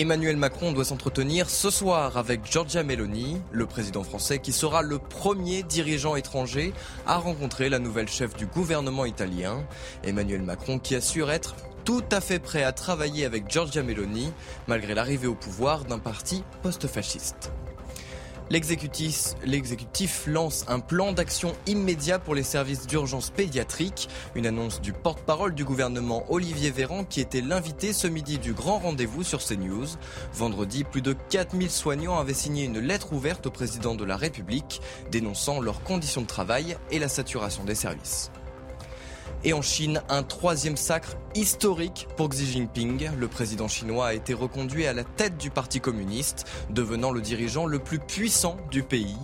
[0.00, 5.00] Emmanuel Macron doit s'entretenir ce soir avec Giorgia Meloni, le président français qui sera le
[5.00, 6.72] premier dirigeant étranger
[7.04, 9.66] à rencontrer la nouvelle chef du gouvernement italien.
[10.04, 14.32] Emmanuel Macron qui assure être tout à fait prêt à travailler avec Giorgia Meloni
[14.68, 17.50] malgré l'arrivée au pouvoir d'un parti post-fasciste.
[18.50, 24.08] L'exécutif lance un plan d'action immédiat pour les services d'urgence pédiatrique.
[24.34, 28.78] Une annonce du porte-parole du gouvernement Olivier Véran qui était l'invité ce midi du grand
[28.78, 29.86] rendez-vous sur CNews.
[30.32, 34.80] Vendredi, plus de 4000 soignants avaient signé une lettre ouverte au président de la République
[35.10, 38.30] dénonçant leurs conditions de travail et la saturation des services.
[39.44, 43.10] Et en Chine, un troisième sacre historique pour Xi Jinping.
[43.16, 47.64] Le président chinois a été reconduit à la tête du Parti communiste, devenant le dirigeant
[47.64, 49.16] le plus puissant du pays.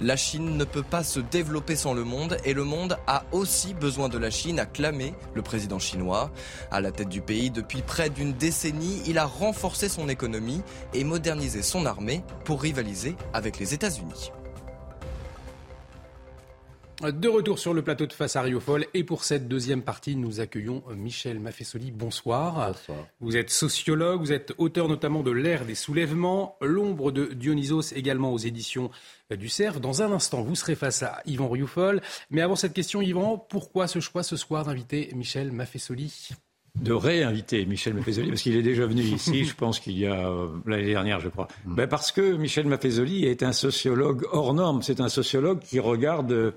[0.00, 3.74] La Chine ne peut pas se développer sans le monde et le monde a aussi
[3.74, 6.30] besoin de la Chine, a clamé le président chinois.
[6.70, 10.62] À la tête du pays depuis près d'une décennie, il a renforcé son économie
[10.94, 14.32] et modernisé son armée pour rivaliser avec les États-Unis.
[17.00, 20.40] De retour sur le plateau de Face à Riofol et pour cette deuxième partie, nous
[20.40, 21.92] accueillons Michel Maffesoli.
[21.92, 22.72] Bonsoir.
[22.72, 23.06] Bonsoir.
[23.20, 28.32] Vous êtes sociologue, vous êtes auteur notamment de L'ère des soulèvements, L'ombre de Dionysos également
[28.32, 28.90] aux éditions
[29.30, 29.80] du CERF.
[29.80, 32.00] Dans un instant, vous serez face à Yvan Rioufol.
[32.30, 36.30] Mais avant cette question, Yvan, pourquoi ce choix ce soir d'inviter Michel Maffesoli?
[36.74, 40.28] De réinviter Michel Maffezoli, parce qu'il est déjà venu ici, je pense qu'il y a
[40.28, 41.46] euh, l'année dernière, je crois.
[41.64, 41.74] Mm.
[41.74, 44.82] Ben parce que Michel Maffezoli est un sociologue hors norme.
[44.82, 46.54] C'est un sociologue qui regarde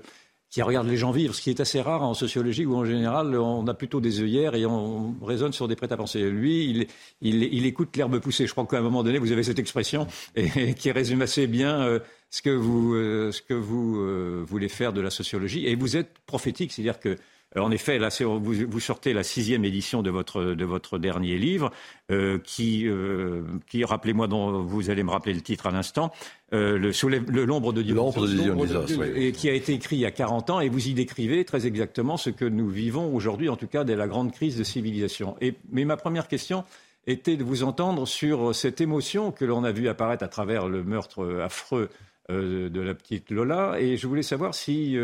[0.52, 3.34] qui regarde les gens vivre, ce qui est assez rare en sociologie où en général
[3.38, 6.30] on a plutôt des œillères et on raisonne sur des prêts-à-penser.
[6.30, 6.86] Lui,
[7.22, 8.46] il, écoute l'herbe pousser.
[8.46, 10.06] Je crois qu'à un moment donné, vous avez cette expression
[10.76, 14.92] qui résume assez bien euh, ce que vous, euh, ce que vous euh, voulez faire
[14.92, 15.66] de la sociologie.
[15.66, 17.16] Et vous êtes prophétique, c'est-à-dire que
[17.56, 21.70] en effet, là, vous, vous, sortez la sixième édition de votre, de votre dernier livre,
[22.10, 26.12] euh, qui, euh, qui rappelez-moi, dont vous allez me rappeler le titre à l'instant,
[26.54, 26.92] euh, le,
[27.30, 29.06] le l'ombre de Dionysos, de Dionysos oui.
[29.14, 31.66] et qui a été écrit il y a 40 ans, et vous y décrivez très
[31.66, 35.36] exactement ce que nous vivons aujourd'hui, en tout cas, dès la grande crise de civilisation.
[35.40, 36.64] Et, mais ma première question
[37.06, 40.84] était de vous entendre sur cette émotion que l'on a vu apparaître à travers le
[40.84, 41.90] meurtre affreux
[42.28, 44.96] de la petite Lola, et je voulais savoir si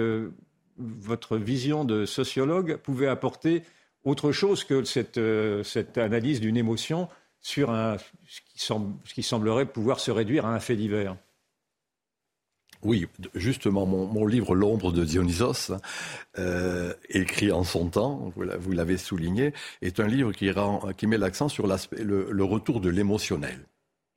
[0.78, 3.62] votre vision de sociologue pouvait apporter
[4.04, 5.62] autre chose que cette, euh,
[5.96, 7.08] analyse d'une émotion
[7.40, 11.16] sur un, ce, qui semblerait pouvoir se réduire à un fait divers.
[12.82, 15.72] Oui, justement, mon, livre L'ombre de Dionysos,
[16.38, 21.66] euh, écrit en son temps, vous l'avez souligné, est un livre qui, met l'accent sur
[21.66, 23.66] le retour de l'émotionnel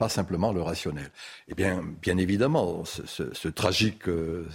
[0.01, 1.11] pas simplement le rationnel.
[1.47, 4.47] Eh bien, bien évidemment, ce, tragique, euh,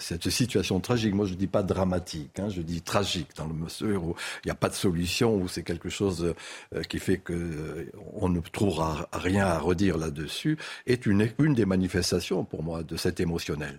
[0.00, 3.52] cette situation tragique, moi je ne dis pas dramatique, hein, je dis tragique, dans le
[3.52, 6.34] mesure où il n'y a pas de solution, où c'est quelque chose
[6.74, 11.66] euh, qui fait qu'on euh, ne trouvera rien à redire là-dessus, est une, une des
[11.66, 13.78] manifestations pour moi de cet émotionnel.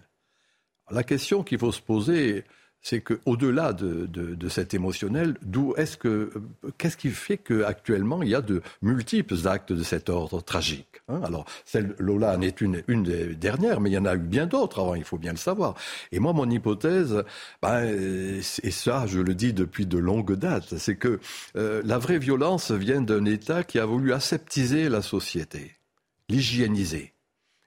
[0.92, 2.44] La question qu'il faut se poser,
[2.86, 6.32] c'est qu'au-delà de, de, cet émotionnel, d'où est-ce que
[6.78, 11.19] qu'est-ce qui fait qu'actuellement il y a de multiples actes de cet ordre tragique hein?
[11.24, 14.19] Alors, celle Lola en est une, une des dernières, mais il y en a eu
[14.19, 15.74] bien d'autres avant, il faut bien le savoir.
[16.12, 17.24] Et moi, mon hypothèse,
[17.60, 21.19] ben, et ça, je le dis depuis de longues dates, c'est que
[21.56, 25.71] euh, la vraie violence vient d'un État qui a voulu aseptiser la société,
[26.30, 27.14] l'hygiéniser.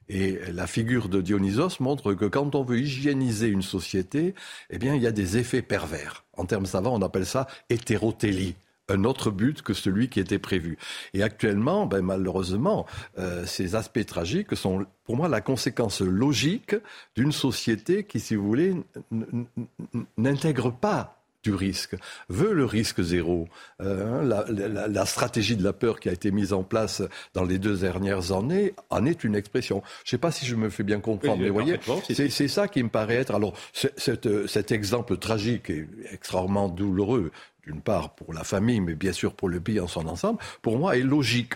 [0.09, 4.33] Et la figure de Dionysos montre que quand on veut hygiéniser une société,
[4.71, 6.25] eh bien, il y a des effets pervers.
[6.35, 8.55] En termes savants, on appelle ça hétérotélie
[8.89, 10.77] un autre but que celui qui était prévu.
[11.13, 12.85] Et actuellement, ben, malheureusement,
[13.17, 16.75] euh, ces aspects tragiques sont pour moi la conséquence logique
[17.15, 18.75] d'une société qui, si vous voulez,
[20.17, 21.95] n'intègre pas du risque,
[22.27, 23.47] veut le risque zéro.
[23.81, 24.23] Euh,
[24.87, 27.01] la, stratégie de la peur qui a été mise en place
[27.33, 29.81] dans les deux dernières années en est une expression.
[30.03, 32.67] Je ne sais pas si je me fais bien comprendre, mais vous voyez, c'est ça
[32.67, 33.33] qui me paraît être.
[33.33, 37.31] Alors, cet exemple tragique et extrêmement douloureux,
[37.65, 40.77] d'une part pour la famille, mais bien sûr pour le pays en son ensemble, pour
[40.77, 41.53] moi est logique.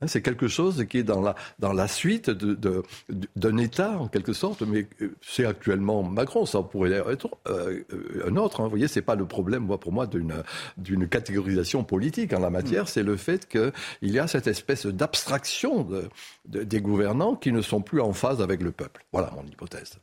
[0.00, 4.06] Hein, c'est quelque chose qui est dans la, dans la suite d'un de, État, en
[4.06, 7.82] quelque sorte, mais euh, c'est actuellement Macron, ça pourrait être euh,
[8.26, 8.60] un autre.
[8.60, 8.64] Hein.
[8.64, 12.84] Vous voyez, c'est pas le problème, moi, pour moi, d'une catégorisation politique en la matière,
[12.84, 12.88] mm.
[12.88, 15.88] c'est le fait qu'il y a cette espèce d'abstraction
[16.44, 19.04] des gouvernants qui ne sont plus en phase avec le peuple.
[19.12, 19.98] Voilà mon hypothèse.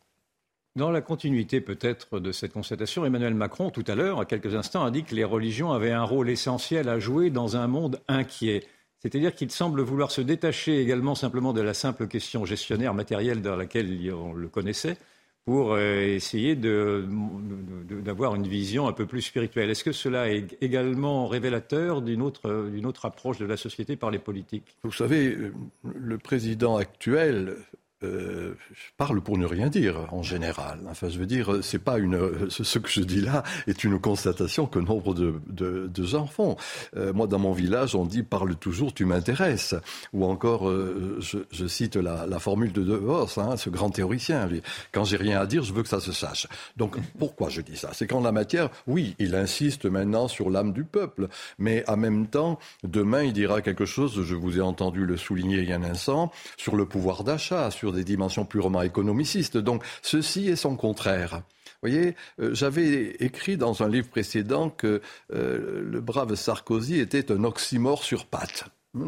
[0.75, 4.83] Dans la continuité peut-être de cette constatation, Emmanuel Macron, tout à l'heure, à quelques instants,
[4.83, 8.67] a dit que les religions avaient un rôle essentiel à jouer dans un monde inquiet.
[9.05, 13.55] C'est-à-dire qu'il semble vouloir se détacher également simplement de la simple question gestionnaire matérielle dans
[13.55, 14.97] laquelle on le connaissait
[15.45, 19.69] pour euh, essayer d'avoir une vision un peu plus spirituelle.
[19.69, 24.17] Est-ce que cela est également révélateur d'une autre, autre approche de la société par les
[24.17, 24.75] politiques?
[24.81, 25.37] Vous savez,
[25.83, 27.57] le président actuel
[28.05, 28.57] euh,
[28.97, 30.79] parle pour ne rien dire en général.
[30.89, 32.49] Enfin, je veux dire, c'est pas une.
[32.49, 36.55] Ce que je dis là est une constatation que nombre de, de, de gens font.
[36.95, 39.75] Euh, moi, dans mon village, on dit parle toujours, tu m'intéresses.
[40.13, 44.47] Ou encore, euh, je, cite la, la, formule de De Vos, hein, ce grand théoricien.
[44.91, 46.47] Quand j'ai rien à dire, je veux que ça se sache.
[46.77, 47.89] Donc, pourquoi je dis ça?
[47.93, 52.27] C'est qu'en la matière, oui, il insiste maintenant sur l'âme du peuple, mais en même
[52.27, 54.21] temps, demain, il dira quelque chose.
[54.23, 57.71] Je vous ai entendu le souligner il y a un instant sur le pouvoir d'achat,
[57.71, 59.57] sur des dimensions purement économicistes.
[59.57, 61.41] Donc ceci est son contraire.
[61.81, 65.01] Vous voyez, euh, j'avais écrit dans un livre précédent que
[65.33, 68.65] euh, le brave Sarkozy était un oxymore sur pattes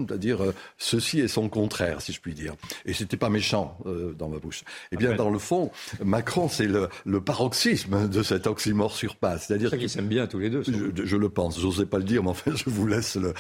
[0.08, 2.56] c'est-à-dire euh, ceci est son contraire, si je puis dire.
[2.86, 4.64] Et c'était pas méchant euh, dans ma bouche.
[4.92, 5.72] Eh bien, dans le fond,
[6.04, 9.48] Macron, c'est le, le, paroxysme de cet oxymore sur passe.
[9.48, 10.64] C'est-à-dire qu'ils s'aiment bien tous les deux.
[10.64, 11.60] Je, je, le pense.
[11.60, 13.34] J'osais pas le dire, mais enfin, je vous laisse le,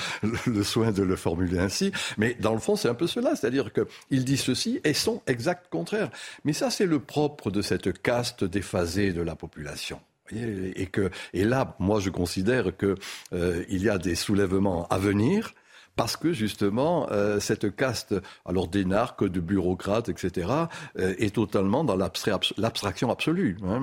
[0.45, 1.91] le, soin de le formuler ainsi.
[2.17, 3.35] Mais dans le fond, c'est un peu cela.
[3.35, 6.09] C'est-à-dire qu'il dit ceci et son exact contraire.
[6.43, 9.99] Mais ça, c'est le propre de cette caste déphasée de la population.
[10.35, 12.95] Et, que, et là, moi, je considère qu'il
[13.33, 15.53] euh, y a des soulèvements à venir
[15.97, 20.49] parce que justement euh, cette caste, alors d'énarques, de bureaucrates, etc.,
[20.97, 23.57] euh, est totalement dans l'abstraction absolue.
[23.65, 23.81] Hein.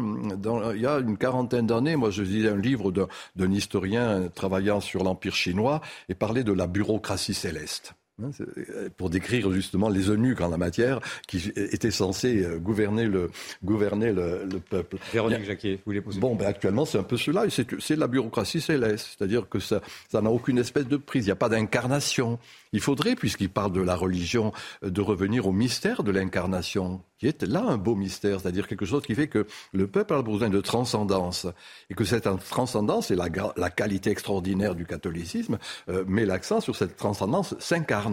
[0.75, 2.93] il y a une quarantaine d'années, moi je lisais un livre
[3.37, 7.95] d'un historien travaillant sur l'Empire chinois et parlait de la bureaucratie céleste.
[8.23, 13.07] Hein, euh, pour décrire justement les eunuques en la matière qui étaient censés euh, gouverner
[13.07, 13.29] le,
[13.65, 14.99] gouverner le, peuple.
[15.13, 17.47] Véronique Jacquet, vous voulez poser Bon, ben actuellement, c'est un peu cela.
[17.51, 19.17] C'est la bureaucratie céleste.
[19.19, 19.81] C'est-à-dire que ça
[20.13, 21.25] n'a aucune espèce de prise.
[21.25, 22.39] Il n'y a pas d'incarnation.
[22.73, 24.53] Il faudrait, puisqu'il parle de la religion,
[24.85, 28.87] euh, de revenir au mystère de l'incarnation, qui est là un beau mystère, c'est-à-dire quelque
[28.87, 31.49] chose qui fait que le peuple a besoin de transcendance,
[31.91, 35.59] et que cette transcendance, et la, la qualité extraordinaire du catholicisme,
[36.07, 38.04] met l'accent sur cette transcendance s'incarne.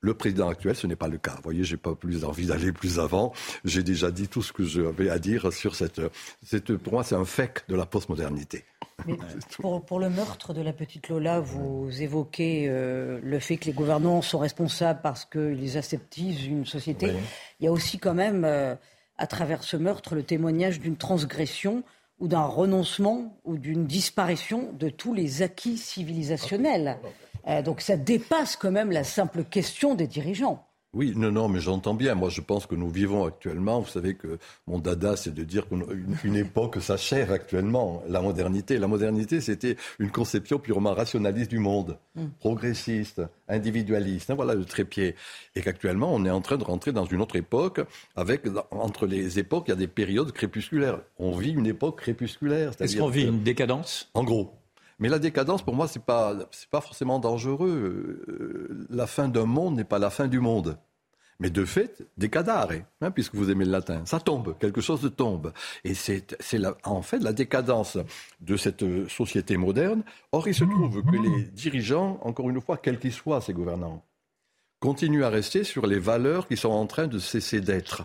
[0.00, 1.32] Le président actuel, ce n'est pas le cas.
[1.36, 3.32] Vous voyez, j'ai pas plus envie d'aller plus avant.
[3.64, 6.02] J'ai déjà dit tout ce que j'avais à dire sur cette,
[6.42, 6.76] cette.
[6.76, 8.64] Pour moi, c'est un fake de la postmodernité.
[9.86, 14.20] pour, le meurtre de la petite Lola, vous évoquez euh, le fait que les gouvernants
[14.20, 17.12] sont responsables parce qu'ils aseptisent une société.
[17.60, 18.74] Il y a aussi quand même, euh,
[19.16, 21.82] à travers ce meurtre, le témoignage d'une transgression
[22.18, 26.98] ou d'un renoncement ou d'une disparition de tous les acquis civilisationnels.
[27.48, 30.66] Euh, donc ça dépasse quand même la simple question des dirigeants.
[30.94, 32.14] Oui, non, non, mais j'entends bien.
[32.14, 35.66] Moi, je pense que nous vivons actuellement, vous savez que mon dada, c'est de dire
[35.68, 38.78] qu'une époque s'achève actuellement, la modernité.
[38.78, 42.26] La modernité, c'était une conception purement rationaliste du monde, hmm.
[42.38, 44.30] progressiste, individualiste.
[44.30, 45.16] Hein, voilà le trépied.
[45.56, 47.80] Et qu'actuellement, on est en train de rentrer dans une autre époque,
[48.14, 51.00] avec, entre les époques, il y a des périodes crépusculaires.
[51.18, 52.70] On vit une époque crépusculaire.
[52.78, 54.10] Est-ce qu'on vit une décadence?
[54.14, 54.52] En gros.
[54.98, 56.36] Mais la décadence, pour moi, ce n'est pas,
[56.80, 58.22] forcément dangereux.
[58.28, 60.78] Euh, la fin d'un monde n'est pas la fin du monde.
[61.40, 65.52] Mais de fait, décadare, hein, puisque vous aimez le latin, ça tombe, quelque chose tombe.
[65.82, 66.36] Et c'est
[66.84, 67.98] en fait la décadence
[68.40, 70.04] de cette société moderne.
[70.30, 74.04] Or, il se trouve que les dirigeants, encore une fois, quels qu'ils soient, ces gouvernants,
[74.78, 78.04] continuent à rester sur les valeurs qui sont en train de cesser d'être.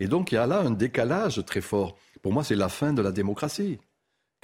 [0.00, 1.96] Et donc, il y a là un décalage très fort.
[2.22, 3.78] Pour moi, c'est la fin de la démocratie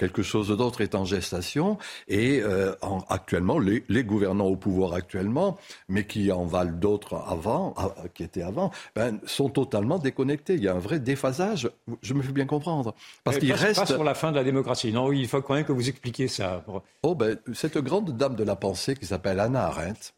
[0.03, 1.77] quelque chose d'autre est en gestation
[2.09, 2.75] et euh,
[3.07, 7.73] actuellement les, gouvernants au pouvoir actuellement, mais qui en valent d'autres avant,
[8.13, 10.55] qui étaient avant, ben, sont totalement déconnectés.
[10.55, 11.69] Il y a un vrai déphasage.
[12.01, 14.91] Je me fais bien comprendre parce qu'il reste pas sur la fin de la démocratie.
[14.91, 16.65] Non, il faut quand même que vous expliquiez ça.
[17.01, 20.11] Oh ben cette grande dame de la pensée qui s'appelle Anna Arendt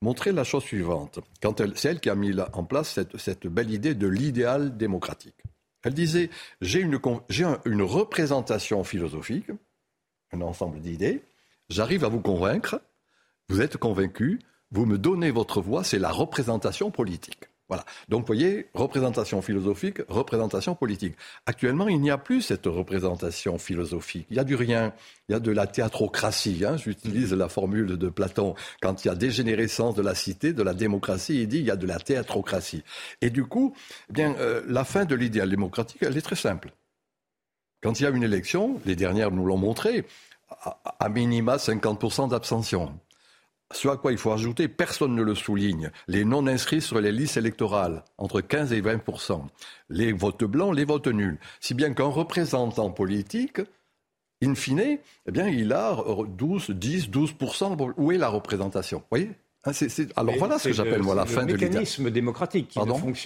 [0.00, 1.20] montrait la chose suivante.
[1.40, 4.76] Quand elle, c'est elle qui a mis en place cette, cette belle idée de l'idéal
[4.76, 5.36] démocratique.
[5.82, 6.96] Elle disait, j'ai une,
[7.82, 9.50] représentation philosophique,
[10.32, 11.22] un ensemble d'idées,
[11.68, 12.80] j'arrive à vous convaincre,
[13.48, 14.40] vous êtes convaincu,
[14.70, 17.48] vous me donnez votre voix, c'est la représentation politique.
[17.72, 17.86] Voilà.
[18.10, 21.14] Donc, vous voyez, représentation philosophique, représentation politique.
[21.46, 24.26] Actuellement, il n'y a plus cette représentation philosophique.
[24.28, 24.92] Il y a du rien.
[25.30, 26.66] Il y a de la théatrocratie.
[26.66, 26.76] Hein.
[26.76, 28.56] J'utilise la formule de Platon.
[28.82, 31.70] Quand il y a dégénérescence de la cité, de la démocratie, il dit il y
[31.70, 32.84] a de la théatrocratie.
[33.22, 33.74] Et du coup,
[34.10, 36.72] eh bien, euh, la fin de l'idéal démocratique, elle est très simple.
[37.82, 40.04] Quand il y a une élection, les dernières nous l'ont montré,
[40.98, 42.92] à minima 50% d'abstention.
[43.72, 47.36] Ce à quoi il faut ajouter, personne ne le souligne, les non-inscrits sur les listes
[47.36, 49.42] électorales, entre 15 et 20%
[49.92, 51.38] les votes blancs, les votes nuls.
[51.60, 53.60] Si bien qu'un représentant politique,
[54.42, 57.34] in fine, eh bien, il a 12, 10, 12
[57.96, 59.30] Où est la représentation Vous voyez?
[59.64, 59.70] Ah,
[60.16, 62.76] Alors voilà ce que j'appelle moi la fin de mécanisme démocratique.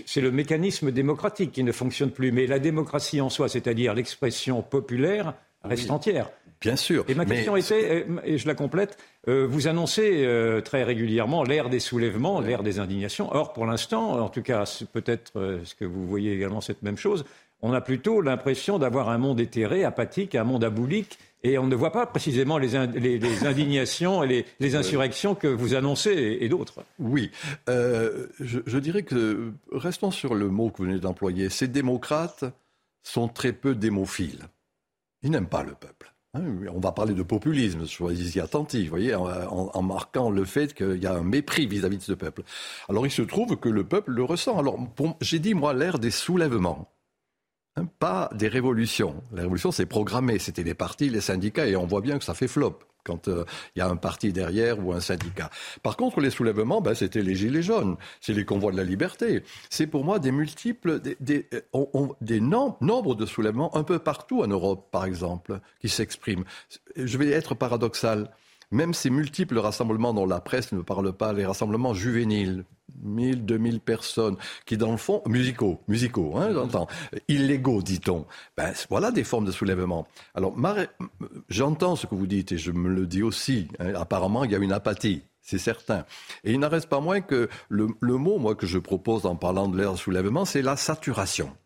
[0.04, 2.30] C'est le mécanisme démocratique qui ne fonctionne plus.
[2.30, 5.32] Mais la démocratie en soi, c'est-à-dire l'expression populaire,
[5.64, 6.30] reste entière.
[6.60, 7.04] Bien sûr.
[7.08, 8.96] Et ma question était, et je la complète,
[9.28, 13.28] euh, vous annoncez euh, très régulièrement l'ère des soulèvements, l'ère des indignations.
[13.34, 16.96] Or, pour l'instant, en tout cas, peut-être euh, ce que vous voyez également cette même
[16.96, 17.24] chose,
[17.60, 21.76] on a plutôt l'impression d'avoir un monde éthéré, apathique, un monde aboulique, et on ne
[21.76, 22.74] voit pas précisément les,
[23.44, 26.84] indignations et les, insurrections que vous annoncez et, d'autres.
[26.98, 27.30] Oui,
[27.68, 32.44] je, je, dirais que, restons sur le mot que vous venez d'employer, ces démocrates
[33.02, 34.48] sont très peu démophiles.
[35.22, 36.15] Ils n'aiment pas le peuple.
[36.36, 36.42] Hein,
[36.74, 41.14] on va parler de populisme, soyez-y attentifs, voyez, en, marquant le fait qu'il y a
[41.14, 42.42] un mépris vis-à-vis de ce peuple.
[42.88, 44.58] Alors il se trouve que le peuple le ressent.
[44.58, 44.78] Alors
[45.20, 46.92] j'ai dit, moi, l'ère des soulèvements.
[47.76, 49.22] Hein, pas des révolutions.
[49.32, 50.38] La révolution, c'est programmé.
[50.38, 53.44] C'était les partis, les syndicats, et on voit bien que ça fait flop quand euh,
[53.74, 55.50] il y a un parti derrière ou un syndicat.
[55.82, 59.42] Par contre, les soulèvements, ben, c'était les gilets jaunes, c'est les convois de la liberté.
[59.70, 62.40] C'est pour moi des multiples, des, euh,
[62.80, 66.44] nombres de soulèvements un peu partout en Europe, par exemple, qui s'expriment.
[66.96, 68.30] Je vais être paradoxal.
[68.72, 72.64] Même ces multiples rassemblements dont la presse ne parle pas, les rassemblements juvéniles,
[73.02, 76.88] 1000, 2000 personnes, qui dans le fond, musicaux, musicaux, hein, j'entends,
[77.28, 78.26] illégaux, dit-on.
[78.56, 80.06] Ben, voilà des formes de soulèvement.
[80.34, 80.54] Alors,
[81.48, 83.68] j'entends ce que vous dites et je me le dis aussi.
[83.78, 83.94] Hein.
[83.94, 85.22] apparemment, il y a une apathie.
[85.46, 86.04] C'est certain.
[86.42, 89.68] Et il n'en reste pas moins que le, mot, moi, que je propose en parlant
[89.68, 91.56] de l'ère soulèvement, c'est la saturation.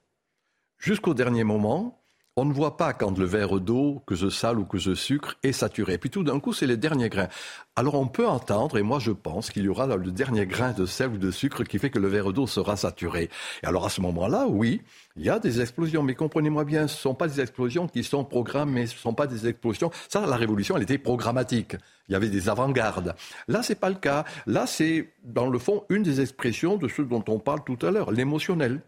[0.76, 1.99] Jusqu'au dernier moment,
[2.36, 5.36] on ne voit pas quand le verre d'eau que je sale ou que je sucre
[5.42, 5.98] est saturé.
[5.98, 7.28] Puis tout d'un coup, c'est les derniers grains.
[7.76, 10.86] Alors on peut entendre, et moi je pense qu'il y aura le dernier grain de
[10.86, 13.30] sel ou de sucre qui fait que le verre d'eau sera saturé.
[13.62, 14.82] Et alors à ce moment-là, oui,
[15.16, 16.02] il y a des explosions.
[16.02, 19.14] Mais comprenez-moi bien, ce ne sont pas des explosions qui sont programmées, ce ne sont
[19.14, 19.90] pas des explosions.
[20.08, 21.76] Ça, la révolution, elle était programmatique.
[22.08, 23.14] Il y avait des avant-gardes.
[23.48, 24.24] Là, c'est pas le cas.
[24.46, 27.90] Là, c'est, dans le fond, une des expressions de ce dont on parle tout à
[27.90, 28.80] l'heure, l'émotionnel.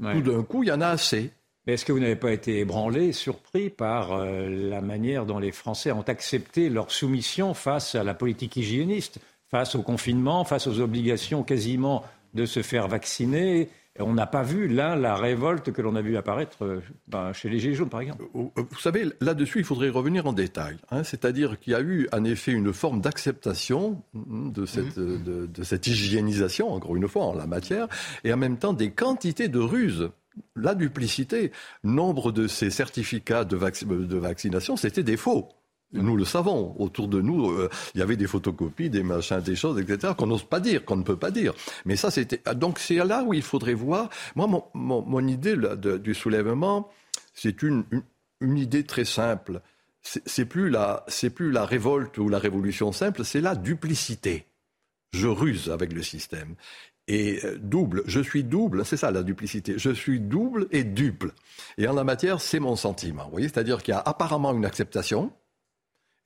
[0.00, 1.32] Tout d'un coup, il y en a assez.
[1.68, 5.52] Mais est-ce que vous n'avez pas été ébranlé, surpris par euh, la manière dont les
[5.52, 10.80] Français ont accepté leur soumission face à la politique hygiéniste, face au confinement, face aux
[10.80, 13.68] obligations quasiment de se faire vacciner?
[13.98, 17.50] On n'a pas vu là la révolte que l'on a vu apparaître euh, ben, chez
[17.50, 18.24] les Gilets jaunes, par exemple.
[18.32, 20.78] Vous savez, là-dessus, il faudrait revenir en détail.
[20.90, 21.04] Hein.
[21.04, 25.48] C'est-à-dire qu'il y a eu en effet une forme d'acceptation de cette, mhm.
[25.52, 27.88] de cette hygiénisation, encore une fois, en la matière,
[28.24, 30.08] et en même temps des quantités de ruses
[30.56, 31.52] la duplicité.
[31.84, 35.48] Nombre de ces certificats de, vaccination, c'était des faux.
[35.92, 36.74] Nous le savons.
[36.78, 40.26] Autour de nous, euh, il y avait des photocopies, des machins, des choses, etc., qu'on
[40.26, 41.54] n'ose pas dire, qu'on ne peut pas dire.
[41.86, 42.42] Mais ça, c'était.
[42.44, 44.10] Ah, donc, c'est là où il faudrait voir.
[44.36, 45.56] Moi, mon, idée
[46.02, 46.90] du soulèvement,
[47.32, 47.84] c'est une,
[48.42, 49.62] idée très simple.
[50.02, 50.74] C'est plus,
[51.34, 54.46] plus la révolte ou la révolution simple, c'est la duplicité.
[55.12, 56.54] Je ruse avec le système
[57.08, 58.02] et euh, double.
[58.06, 59.74] Je suis double, c'est ça la duplicité.
[59.78, 61.32] Je suis double et duple.
[61.78, 63.24] Et en la matière, c'est mon sentiment.
[63.24, 65.32] Vous voyez, c'est-à-dire qu'il y a apparemment une acceptation,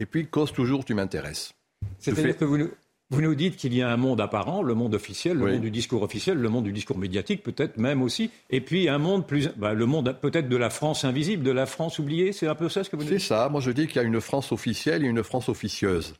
[0.00, 1.54] et puis cause toujours tu m'intéresses.
[1.98, 2.70] C'est-à-dire que vous nous,
[3.10, 5.70] vous nous dites qu'il y a un monde apparent, le monde officiel, le monde du
[5.70, 9.50] discours officiel, le monde du discours médiatique peut-être même aussi, et puis un monde plus,
[9.56, 12.32] bah, le monde peut-être de la France invisible, de la France oubliée.
[12.32, 13.20] C'est un peu ça ce que vous nous dites.
[13.20, 13.48] C'est ça.
[13.48, 16.14] Moi je dis qu'il y a une France officielle et une France officieuse.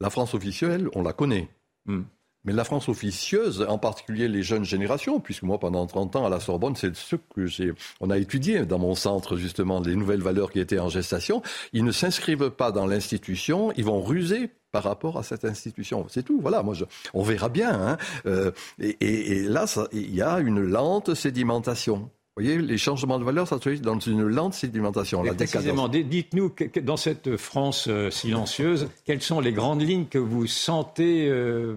[0.00, 1.48] La France officielle, on la connaît.
[1.86, 2.02] Hmm.
[2.44, 6.30] Mais la France officieuse, en particulier les jeunes générations, puisque moi, pendant 30 ans à
[6.30, 10.22] la Sorbonne, c'est ce que j'ai, on a étudié dans mon centre, justement, les nouvelles
[10.22, 11.42] valeurs qui étaient en gestation.
[11.72, 16.06] Ils ne s'inscrivent pas dans l'institution, ils vont ruser par rapport à cette institution.
[16.08, 16.40] C'est tout.
[16.40, 16.62] Voilà.
[16.62, 16.84] Moi, je,
[17.14, 17.72] on verra bien.
[17.72, 17.98] Hein.
[18.26, 22.10] Euh, et, et, là, il y a une lente sédimentation.
[22.36, 25.22] Vous voyez, les changements de valeur, ça se fait dans une lente sédimentation.
[25.22, 30.46] La précisément, dites-nous, dans cette France euh, silencieuse, quelles sont les grandes lignes que vous
[30.46, 31.76] sentez, euh,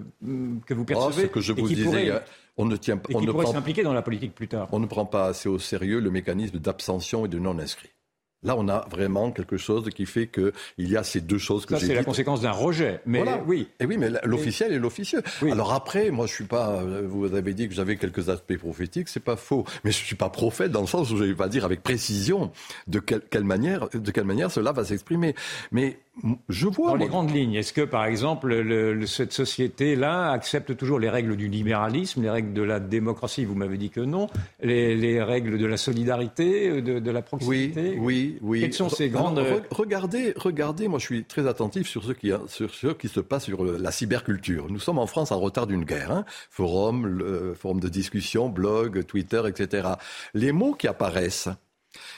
[0.64, 2.12] que vous percevez oh, Ce que je vous disais,
[2.56, 4.68] on ne tient on qui s'impliquer dans la politique plus tard.
[4.70, 7.90] On ne prend pas assez au sérieux le mécanisme d'abstention et de non-inscrit.
[8.44, 11.76] Là, on a vraiment quelque chose qui fait qu'il y a ces deux choses que
[11.76, 13.00] j'ai c'est la conséquence d'un rejet.
[13.06, 13.68] Mais oui.
[13.80, 15.22] Et oui, mais l'officiel et l'officieux.
[15.42, 16.82] Alors après, moi, je suis pas.
[17.06, 19.64] Vous avez dit que j'avais quelques aspects prophétiques, c'est pas faux.
[19.84, 22.52] Mais je suis pas prophète dans le sens où je vais pas dire avec précision
[22.86, 25.34] de quelle manière, de quelle manière cela va s'exprimer.
[25.72, 25.98] Mais
[26.48, 26.90] je vois.
[26.90, 28.54] Dans les grandes lignes, est-ce que, par exemple,
[29.06, 33.44] cette société-là accepte toujours les règles du libéralisme, les règles de la démocratie?
[33.44, 34.28] Vous m'avez dit que non.
[34.62, 37.96] Les, règles de la solidarité, de, la proximité?
[37.98, 38.60] Oui, oui, oui.
[38.60, 39.44] Quelles sont ces grandes.
[39.70, 43.44] regardez, regardez, moi je suis très attentif sur ce qui, sur ce qui se passe
[43.44, 44.66] sur la cyberculture.
[44.70, 46.10] Nous sommes en France en retard d'une guerre.
[46.10, 46.24] Hein.
[46.50, 49.88] Forum, le, forum de discussion, blog, Twitter, etc.
[50.34, 51.48] Les mots qui apparaissent,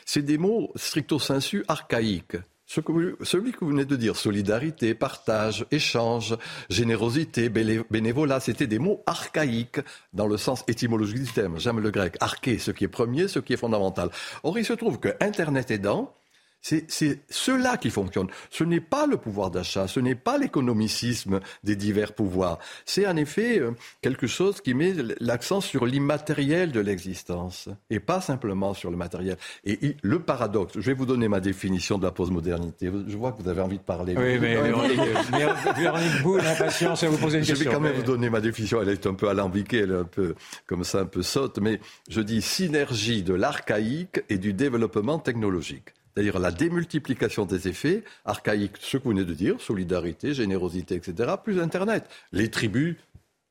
[0.05, 2.37] c'est des mots stricto sensu archaïques
[2.67, 6.37] celui que vous venez de dire, solidarité, partage, échange,
[6.69, 9.81] générosité, bénévolat, c'était des mots archaïques
[10.13, 11.59] dans le sens étymologique du terme.
[11.59, 12.17] J'aime le grec.
[12.21, 14.11] Arché, ce qui est premier, ce qui est fondamental.
[14.43, 16.13] Or, il se trouve que Internet aidant,
[16.89, 18.27] c'est cela qui fonctionne.
[18.51, 22.59] Ce n'est pas le pouvoir d'achat, ce n'est pas l'économicisme des divers pouvoirs.
[22.85, 28.21] C'est en effet euh, quelque chose qui met l'accent sur l'immatériel de l'existence et pas
[28.21, 29.37] simplement sur le matériel.
[29.65, 32.91] Et le paradoxe, je vais vous donner ma définition de la postmodernité.
[33.07, 34.15] Je vois que vous avez envie de parler.
[34.17, 34.57] Oui, mais
[35.77, 37.65] Véronique Boule, impatience à vous poser une question.
[37.65, 38.83] Je vais quand même vous donner ma définition.
[38.83, 40.35] Elle est un peu alambiquée, elle est un peu
[40.67, 45.95] comme ça, un peu saute, mais je dis synergie de l'archaïque et du développement technologique
[46.17, 51.35] c'est-à-dire la démultiplication des effets archaïques, ce que vous venez de dire, solidarité, générosité, etc.,
[51.45, 52.97] plus Internet, les tribus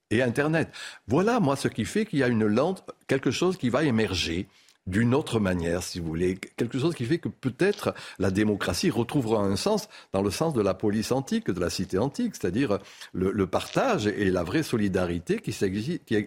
[0.09, 0.69] et Internet.
[1.07, 4.47] Voilà, moi, ce qui fait qu'il y a une lente, quelque chose qui va émerger
[4.87, 9.43] d'une autre manière, si vous voulez, quelque chose qui fait que peut-être la démocratie retrouvera
[9.43, 12.79] un sens dans le sens de la police antique, de la cité antique, c'est-à-dire
[13.13, 15.53] le, partage et la vraie solidarité qui,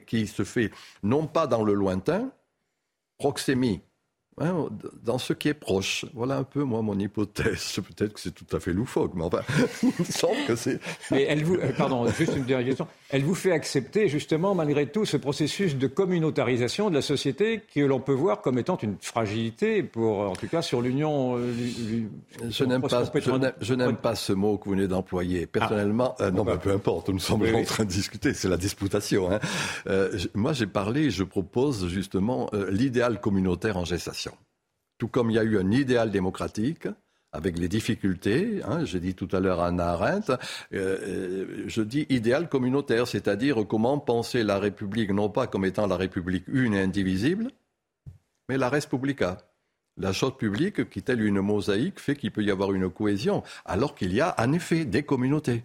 [0.07, 0.71] qui, se fait
[1.03, 2.31] non pas dans le lointain,
[3.19, 3.81] proxémie,
[5.05, 6.05] dans ce qui est proche.
[6.15, 7.79] Voilà un peu, moi, mon hypothèse.
[7.97, 9.41] Peut-être que c'est tout à fait loufoque, mais enfin,
[9.83, 10.81] il me semble que c'est.
[11.11, 12.87] Mais elle vous, euh, pardon, juste une dernière question.
[13.11, 17.81] Elle vous fait accepter, justement, malgré tout, ce processus de communautarisation de la société que
[17.81, 21.37] l'on peut voir comme étant une fragilité, pour, en tout cas, sur l'union.
[21.39, 21.53] Euh,
[22.49, 23.05] je n'aime pas,
[23.61, 25.47] je n'aime pas ce mot que vous venez d'employer.
[25.47, 26.25] Personnellement, ah.
[26.25, 29.31] euh, non, mais peu importe, nous sommes en train de discuter, c'est la disputation.
[29.33, 29.41] Hein.
[30.35, 34.28] moi, j'ai parlé, je propose justement l'idéal communautaire en gestation.
[34.99, 36.89] Tout comme il y a eu un idéal démocratique,
[37.33, 38.63] avec les difficultés.
[38.65, 40.33] Hein, J'ai dit tout à l'heure à Anna Arendt,
[40.73, 45.97] euh, je dis idéal communautaire, c'est-à-dire comment penser la République non pas comme étant la
[45.97, 47.51] République une et indivisible,
[48.49, 49.39] mais la Respublica.
[50.01, 53.97] La chose publique, qui telle une mosaïque, fait qu'il peut y avoir une cohésion, alors
[53.97, 55.65] qu'il y a en effet des communautés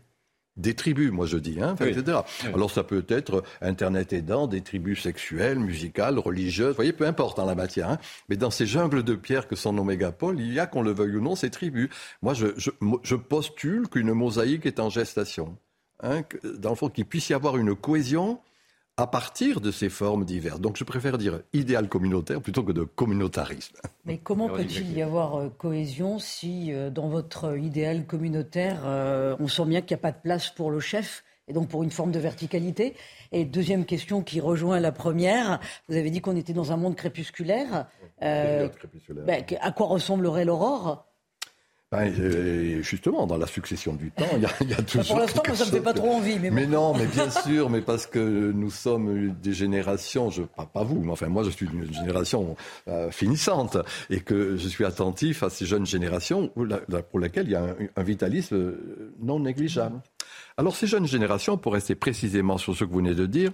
[0.55, 2.19] des tribus, moi je dis, hein, etc.
[2.53, 7.39] Alors ça peut être Internet aidant, des tribus sexuelles, musicales, religieuses, vous voyez, peu importe
[7.39, 7.89] en la matière.
[7.89, 7.97] Hein.
[8.29, 10.91] Mais dans ces jungles de pierre que sont nos mégapoles, il y a, qu'on le
[10.91, 11.89] veuille ou non, ces tribus.
[12.21, 12.69] Moi, je, je,
[13.03, 15.57] je postule qu'une mosaïque est en gestation.
[16.01, 16.21] Hein,
[16.57, 18.39] dans le fond, qu'il puisse y avoir une cohésion
[18.97, 20.59] à partir de ces formes diverses.
[20.59, 23.75] Donc je préfère dire idéal communautaire plutôt que de communautarisme.
[24.05, 29.47] Mais comment peut-il y avoir euh, cohésion si euh, dans votre idéal communautaire, euh, on
[29.47, 31.89] sent bien qu'il n'y a pas de place pour le chef et donc pour une
[31.89, 32.95] forme de verticalité?
[33.31, 36.95] Et deuxième question qui rejoint la première, vous avez dit qu'on était dans un monde
[36.95, 37.87] crépusculaire.
[38.19, 39.25] crépusculaire.
[39.25, 41.07] Ben, à quoi ressemblerait l'aurore?
[41.93, 45.05] Ben, euh, justement, dans la succession du temps, il y a, il y a toujours.
[45.05, 46.39] Pour l'instant, ça ne me fait pas trop envie.
[46.39, 50.65] Mais, mais non, mais bien sûr, mais parce que nous sommes des générations, je, pas,
[50.65, 52.55] pas vous, mais enfin moi je suis d'une génération
[52.87, 53.77] euh, finissante
[54.09, 57.55] et que je suis attentif à ces jeunes générations pour, la, pour laquelle il y
[57.55, 58.73] a un, un, vitalisme
[59.19, 60.01] non négligeable.
[60.57, 63.51] Alors ces jeunes générations, pour rester précisément sur ce que vous venez de dire,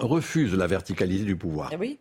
[0.00, 1.70] refusent la verticalité du pouvoir.
[1.72, 2.00] Eh oui.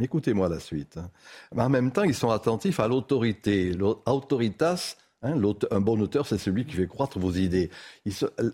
[0.00, 0.98] Écoutez-moi la suite.
[0.98, 1.10] Hein.
[1.54, 3.72] Mais en même temps, ils sont attentifs à l'autorité.
[4.04, 5.40] Autoritas, hein,
[5.70, 7.70] un bon auteur, c'est celui qui fait croître vos idées.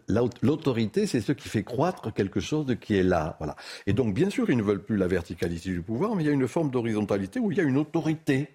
[0.08, 3.36] L'autorité, c'est ce qui fait croître quelque chose qui est là.
[3.38, 3.56] Voilà.
[3.86, 6.30] Et donc, bien sûr, ils ne veulent plus la verticalité du pouvoir, mais il y
[6.30, 8.48] a une forme d'horizontalité où il y a une autorité.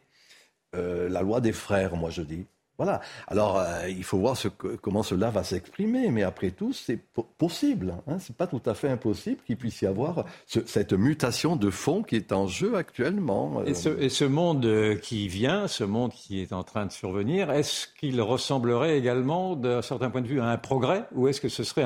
[0.76, 2.46] Euh, la loi des frères, moi je dis.
[2.78, 3.02] Voilà.
[3.28, 7.00] Alors, euh, il faut voir ce comment cela va s'exprimer, mais après tout, c'est
[7.38, 7.96] possible.
[8.08, 8.18] Hein.
[8.20, 12.16] C'est pas tout à fait impossible qu'il puisse y avoir cette mutation de fond qui
[12.16, 13.64] est en jeu actuellement.
[13.66, 17.50] Et ce, et ce, monde qui vient, ce monde qui est en train de survenir,
[17.52, 21.50] est-ce qu'il ressemblerait également, d'un certain point de vue, à un progrès, ou est-ce que
[21.50, 21.86] ce serait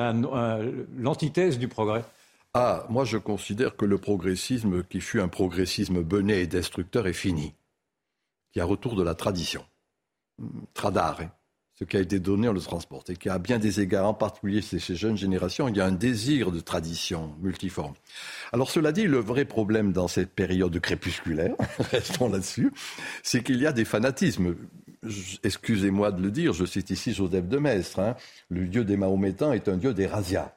[0.98, 2.04] l'antithèse du progrès?
[2.54, 7.14] Ah, moi, je considère que le progressisme, qui fut un progressisme bené et destructeur, est
[7.14, 7.54] fini.
[8.54, 9.64] Il y a retour de la tradition.
[10.74, 11.30] Tradar, hein.
[11.74, 13.10] ce qui a été donné, on le transporte.
[13.10, 15.86] Et qui a bien des égards, en particulier chez ces jeunes générations, il y a
[15.86, 17.94] un désir de tradition multiforme.
[18.52, 21.54] Alors cela dit, le vrai problème dans cette période crépusculaire,
[21.90, 22.72] restons là-dessus,
[23.22, 24.56] c'est qu'il y a des fanatismes.
[25.42, 27.98] Excusez-moi de le dire, je cite ici Joseph de Maistre.
[27.98, 28.16] Hein.
[28.48, 30.54] le dieu des Mahométans est un dieu des razzias.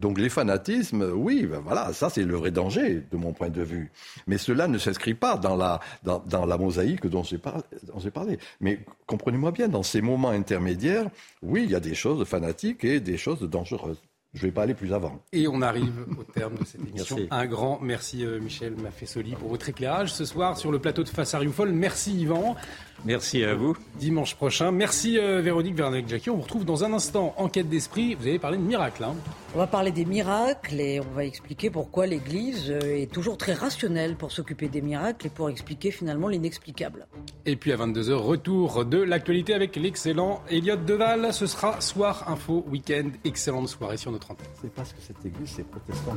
[0.00, 3.62] Donc les fanatismes, oui, ben voilà, ça c'est le vrai danger de mon point de
[3.62, 3.92] vue.
[4.26, 7.62] Mais cela ne s'inscrit pas dans la, dans, dans la mosaïque dont j'ai parlé,
[8.12, 8.38] parlé.
[8.60, 11.06] Mais comprenez-moi bien, dans ces moments intermédiaires,
[11.42, 14.00] oui, il y a des choses fanatiques et des choses dangereuses.
[14.32, 15.20] Je ne vais pas aller plus avant.
[15.32, 17.18] Et on arrive au terme de cette émission.
[17.32, 21.08] Un grand merci euh, Michel Maffesoli pour votre éclairage ce soir sur le plateau de
[21.08, 21.72] Face à Rioufol.
[21.72, 22.54] Merci Yvan.
[23.04, 23.76] Merci à vous.
[23.98, 24.70] Dimanche prochain.
[24.72, 26.30] Merci euh, Véronique Vernec-Jackie.
[26.30, 27.34] On vous retrouve dans un instant.
[27.38, 28.14] Enquête d'esprit.
[28.14, 29.04] Vous allez parler de miracles.
[29.04, 29.14] Hein.
[29.54, 33.54] On va parler des miracles et on va expliquer pourquoi l'Église euh, est toujours très
[33.54, 37.06] rationnelle pour s'occuper des miracles et pour expliquer finalement l'inexplicable.
[37.46, 41.32] Et puis à 22h, retour de l'actualité avec l'excellent Elliot Deval.
[41.32, 43.10] Ce sera soir info week-end.
[43.24, 44.46] Excellente soirée sur notre antenne.
[44.60, 46.16] C'est parce que cette Église, c'est protestant.